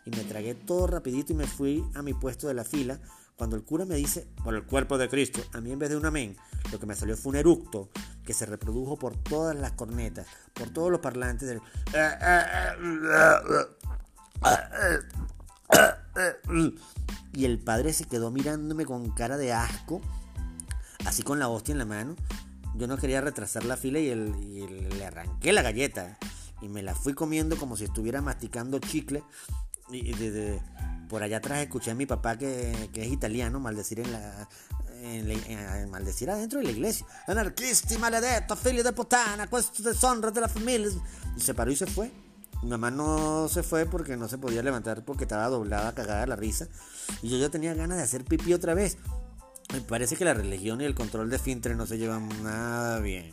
Y 0.04 0.10
me 0.10 0.24
tragué 0.24 0.54
todo 0.54 0.86
rapidito 0.86 1.32
y 1.32 1.36
me 1.36 1.46
fui 1.46 1.84
a 1.94 2.02
mi 2.02 2.12
puesto 2.12 2.48
de 2.48 2.54
la 2.54 2.64
fila. 2.64 3.00
Cuando 3.42 3.56
el 3.56 3.64
cura 3.64 3.84
me 3.84 3.96
dice, 3.96 4.28
por 4.44 4.54
el 4.54 4.62
cuerpo 4.62 4.98
de 4.98 5.08
Cristo, 5.08 5.40
a 5.52 5.60
mí 5.60 5.72
en 5.72 5.78
vez 5.80 5.90
de 5.90 5.96
un 5.96 6.06
amén, 6.06 6.36
lo 6.70 6.78
que 6.78 6.86
me 6.86 6.94
salió 6.94 7.16
fue 7.16 7.30
un 7.30 7.36
eructo 7.38 7.90
que 8.24 8.34
se 8.34 8.46
reprodujo 8.46 8.96
por 8.96 9.16
todas 9.16 9.56
las 9.56 9.72
cornetas, 9.72 10.28
por 10.54 10.70
todos 10.70 10.92
los 10.92 11.00
parlantes 11.00 11.48
del... 11.48 11.60
Y 17.32 17.44
el 17.44 17.58
padre 17.58 17.92
se 17.92 18.04
quedó 18.04 18.30
mirándome 18.30 18.86
con 18.86 19.10
cara 19.10 19.36
de 19.36 19.52
asco, 19.52 20.00
así 21.04 21.24
con 21.24 21.40
la 21.40 21.48
hostia 21.48 21.72
en 21.72 21.78
la 21.78 21.84
mano. 21.84 22.14
Yo 22.76 22.86
no 22.86 22.96
quería 22.96 23.22
retrasar 23.22 23.64
la 23.64 23.76
fila 23.76 23.98
y, 23.98 24.14
le 24.14 25.04
arranqué 25.04 25.52
la 25.52 25.62
galleta 25.62 26.16
y 26.60 26.68
me 26.68 26.84
la 26.84 26.94
fui 26.94 27.12
comiendo 27.12 27.56
como 27.56 27.76
si 27.76 27.82
estuviera 27.82 28.22
masticando 28.22 28.78
chicle. 28.78 29.24
Y, 29.90 30.12
por 31.12 31.22
allá 31.22 31.36
atrás 31.36 31.60
escuché 31.60 31.90
a 31.90 31.94
mi 31.94 32.06
papá 32.06 32.38
que, 32.38 32.88
es 32.94 33.12
italiano 33.12 33.60
maldecir 33.60 34.00
en 34.00 34.12
la, 34.12 34.48
maldecir 35.90 36.30
adentro 36.30 36.58
de 36.58 36.64
la 36.64 36.70
iglesia. 36.70 37.06
Anarquisti, 37.26 37.98
maledetto, 37.98 38.56
figlio 38.56 38.82
de 38.82 38.94
potana, 38.94 39.46
questo 39.46 39.82
deshonra 39.82 40.30
de 40.30 40.40
la 40.40 40.48
familia. 40.48 40.88
Y 41.36 41.40
se 41.42 41.52
paró 41.52 41.70
y 41.70 41.76
se 41.76 41.84
fue. 41.84 42.10
Mi 42.62 42.70
mamá 42.70 42.90
no 42.90 43.46
se 43.50 43.62
fue 43.62 43.84
porque 43.84 44.16
no 44.16 44.26
se 44.26 44.38
podía 44.38 44.62
levantar 44.62 45.04
porque 45.04 45.24
estaba 45.24 45.48
doblada, 45.48 45.94
cagada 45.94 46.26
la 46.26 46.34
risa. 46.34 46.66
Y 47.20 47.28
yo 47.28 47.36
ya 47.36 47.50
tenía 47.50 47.74
ganas 47.74 47.98
de 47.98 48.04
hacer 48.04 48.24
pipí 48.24 48.54
otra 48.54 48.72
vez. 48.72 48.96
Me 49.74 49.82
parece 49.82 50.16
que 50.16 50.24
la 50.24 50.32
religión 50.32 50.80
y 50.80 50.84
el 50.84 50.94
control 50.94 51.28
de 51.28 51.38
fintre 51.38 51.74
no 51.74 51.84
se 51.84 51.98
llevan 51.98 52.26
nada 52.42 53.00
bien. 53.00 53.32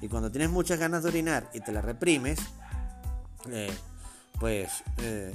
Y 0.00 0.08
cuando 0.08 0.30
tienes 0.30 0.48
muchas 0.48 0.78
ganas 0.78 1.02
de 1.02 1.10
orinar 1.10 1.50
y 1.52 1.60
te 1.60 1.72
la 1.72 1.82
reprimes, 1.82 2.38
eh, 3.50 3.70
pues 4.40 4.70
eh, 5.02 5.34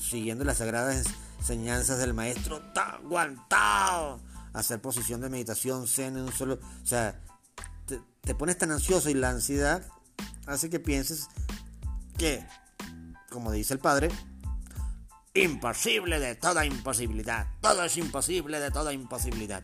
siguiendo 0.00 0.44
las 0.44 0.58
sagradas 0.58 1.06
enseñanzas 1.38 1.98
del 1.98 2.14
maestro, 2.14 2.62
aguantado. 2.74 4.20
Hacer 4.52 4.80
posición 4.80 5.20
de 5.20 5.28
meditación, 5.28 5.86
zen 5.88 6.16
en 6.16 6.24
un 6.24 6.32
solo. 6.32 6.60
O 6.82 6.86
sea, 6.86 7.20
te, 7.86 8.00
te 8.20 8.34
pones 8.34 8.56
tan 8.56 8.70
ansioso 8.70 9.10
y 9.10 9.14
la 9.14 9.30
ansiedad 9.30 9.82
hace 10.46 10.70
que 10.70 10.78
pienses 10.78 11.28
que, 12.16 12.46
como 13.30 13.50
dice 13.50 13.74
el 13.74 13.80
padre, 13.80 14.10
imposible 15.34 16.20
de 16.20 16.36
toda 16.36 16.64
imposibilidad. 16.64 17.48
Todo 17.60 17.82
es 17.84 17.96
imposible 17.96 18.60
de 18.60 18.70
toda 18.70 18.92
imposibilidad. 18.92 19.62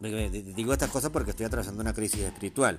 Digo 0.00 0.72
estas 0.72 0.90
cosas 0.90 1.10
porque 1.10 1.30
estoy 1.30 1.46
atravesando 1.46 1.80
una 1.80 1.92
crisis 1.92 2.20
espiritual. 2.20 2.78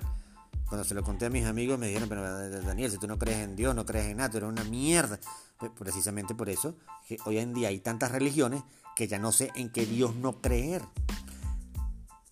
Cuando 0.68 0.84
se 0.84 0.94
lo 0.94 1.02
conté 1.02 1.26
a 1.26 1.30
mis 1.30 1.44
amigos 1.44 1.78
me 1.78 1.86
dijeron, 1.86 2.08
pero 2.08 2.22
Daniel, 2.62 2.90
si 2.90 2.98
tú 2.98 3.06
no 3.06 3.18
crees 3.18 3.38
en 3.38 3.56
Dios, 3.56 3.74
no 3.74 3.86
crees 3.86 4.06
en 4.06 4.16
nada, 4.16 4.30
tú 4.30 4.38
eres 4.38 4.48
una 4.48 4.64
mierda. 4.64 5.18
Pues, 5.58 5.72
precisamente 5.78 6.34
por 6.34 6.48
eso, 6.48 6.76
que 7.06 7.16
hoy 7.24 7.38
en 7.38 7.54
día 7.54 7.68
hay 7.68 7.80
tantas 7.80 8.10
religiones 8.10 8.62
que 8.94 9.06
ya 9.06 9.18
no 9.18 9.32
sé 9.32 9.50
en 9.54 9.70
qué 9.70 9.86
Dios 9.86 10.14
no 10.16 10.40
creer. 10.40 10.82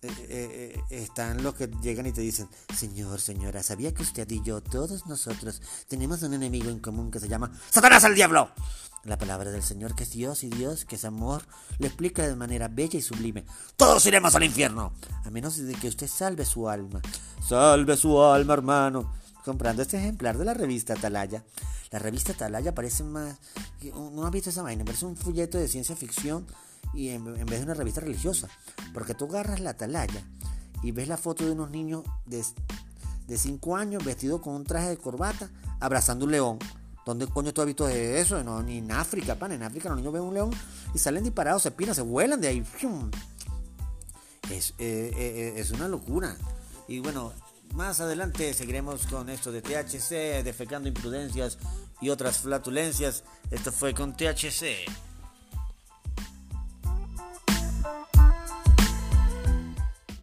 Eh, 0.01 0.11
eh, 0.29 0.83
eh, 0.91 1.01
están 1.03 1.41
los 1.41 1.55
que 1.55 1.67
llegan 1.81 2.05
y 2.05 2.11
te 2.11 2.21
dicen, 2.21 2.47
Señor, 2.75 3.19
señora, 3.19 3.63
¿sabía 3.63 3.93
que 3.93 4.03
usted 4.03 4.29
y 4.29 4.43
yo, 4.43 4.61
todos 4.61 5.07
nosotros, 5.07 5.61
tenemos 5.87 6.21
un 6.21 6.33
enemigo 6.33 6.69
en 6.69 6.79
común 6.79 7.09
que 7.09 7.19
se 7.19 7.27
llama 7.27 7.51
Satanás 7.71 8.03
el 8.03 8.13
Diablo? 8.13 8.51
La 9.05 9.19
palabra 9.19 9.51
del 9.51 9.61
Señor, 9.61 9.93
que 9.93 10.01
es 10.01 10.11
Dios 10.11 10.43
y 10.43 10.49
Dios, 10.49 10.83
que 10.83 10.95
es 10.95 11.05
amor, 11.05 11.43
lo 11.77 11.85
explica 11.85 12.27
de 12.27 12.35
manera 12.35 12.67
bella 12.67 12.97
y 12.97 13.03
sublime. 13.03 13.45
Todos 13.77 14.03
iremos 14.07 14.33
al 14.33 14.43
infierno, 14.43 14.93
a 15.23 15.29
menos 15.29 15.57
de 15.57 15.75
que 15.75 15.87
usted 15.87 16.07
salve 16.07 16.43
su 16.43 16.67
alma. 16.67 17.01
Salve 17.47 17.97
su 17.97 18.19
alma, 18.19 18.55
hermano. 18.55 19.13
Comprando 19.43 19.83
este 19.83 19.97
ejemplar 19.97 20.39
de 20.39 20.45
la 20.45 20.55
revista 20.55 20.93
Atalaya. 20.93 21.45
La 21.91 21.99
revista 21.99 22.31
Atalaya 22.31 22.73
parece 22.73 23.03
más... 23.03 23.37
¿No 23.93 24.25
has 24.25 24.31
visto 24.31 24.49
esa 24.49 24.63
vaina? 24.63 24.83
Parece 24.83 25.05
un 25.05 25.15
folleto 25.15 25.59
de 25.59 25.67
ciencia 25.67 25.95
ficción 25.95 26.47
y 26.95 27.09
en, 27.09 27.23
vez 27.45 27.59
de 27.59 27.63
una 27.63 27.75
revista 27.75 28.01
religiosa. 28.01 28.47
Porque 28.91 29.13
tú 29.13 29.25
agarras 29.25 29.59
la 29.59 29.71
atalaya 29.71 30.23
y 30.81 30.91
ves 30.93 31.07
la 31.07 31.17
foto 31.17 31.45
de 31.45 31.51
unos 31.51 31.69
niños 31.69 32.03
de 32.25 33.37
5 33.37 33.75
años 33.75 34.03
vestidos 34.03 34.41
con 34.41 34.55
un 34.55 34.63
traje 34.63 34.89
de 34.89 34.97
corbata 34.97 35.51
abrazando 35.79 36.25
un 36.25 36.31
león. 36.31 36.59
¿Dónde 37.05 37.27
coño 37.27 37.53
tú 37.53 37.61
has 37.61 37.67
visto 37.67 37.87
eso? 37.87 38.43
No, 38.43 38.63
ni 38.63 38.79
en 38.79 38.91
África, 38.91 39.35
pan. 39.35 39.51
En 39.51 39.61
África 39.61 39.89
los 39.89 39.97
niños 39.99 40.11
ven 40.11 40.23
un 40.23 40.33
león 40.33 40.51
y 40.93 40.97
salen 40.97 41.23
disparados, 41.23 41.61
se 41.61 41.71
pinan, 41.71 41.93
se 41.93 42.01
vuelan 42.01 42.41
de 42.41 42.47
ahí. 42.47 42.63
Es, 44.51 44.71
eh, 44.79 45.11
eh, 45.15 45.53
es 45.57 45.69
una 45.69 45.87
locura. 45.87 46.35
Y 46.87 46.99
bueno, 46.99 47.31
más 47.75 47.99
adelante 47.99 48.53
seguiremos 48.53 49.05
con 49.05 49.29
esto 49.29 49.51
de 49.51 49.61
THC, 49.61 50.43
defecando 50.43 50.87
imprudencias 50.87 51.59
y 52.01 52.09
otras 52.09 52.39
flatulencias. 52.39 53.23
Esto 53.51 53.71
fue 53.71 53.93
con 53.93 54.17
THC. 54.17 54.85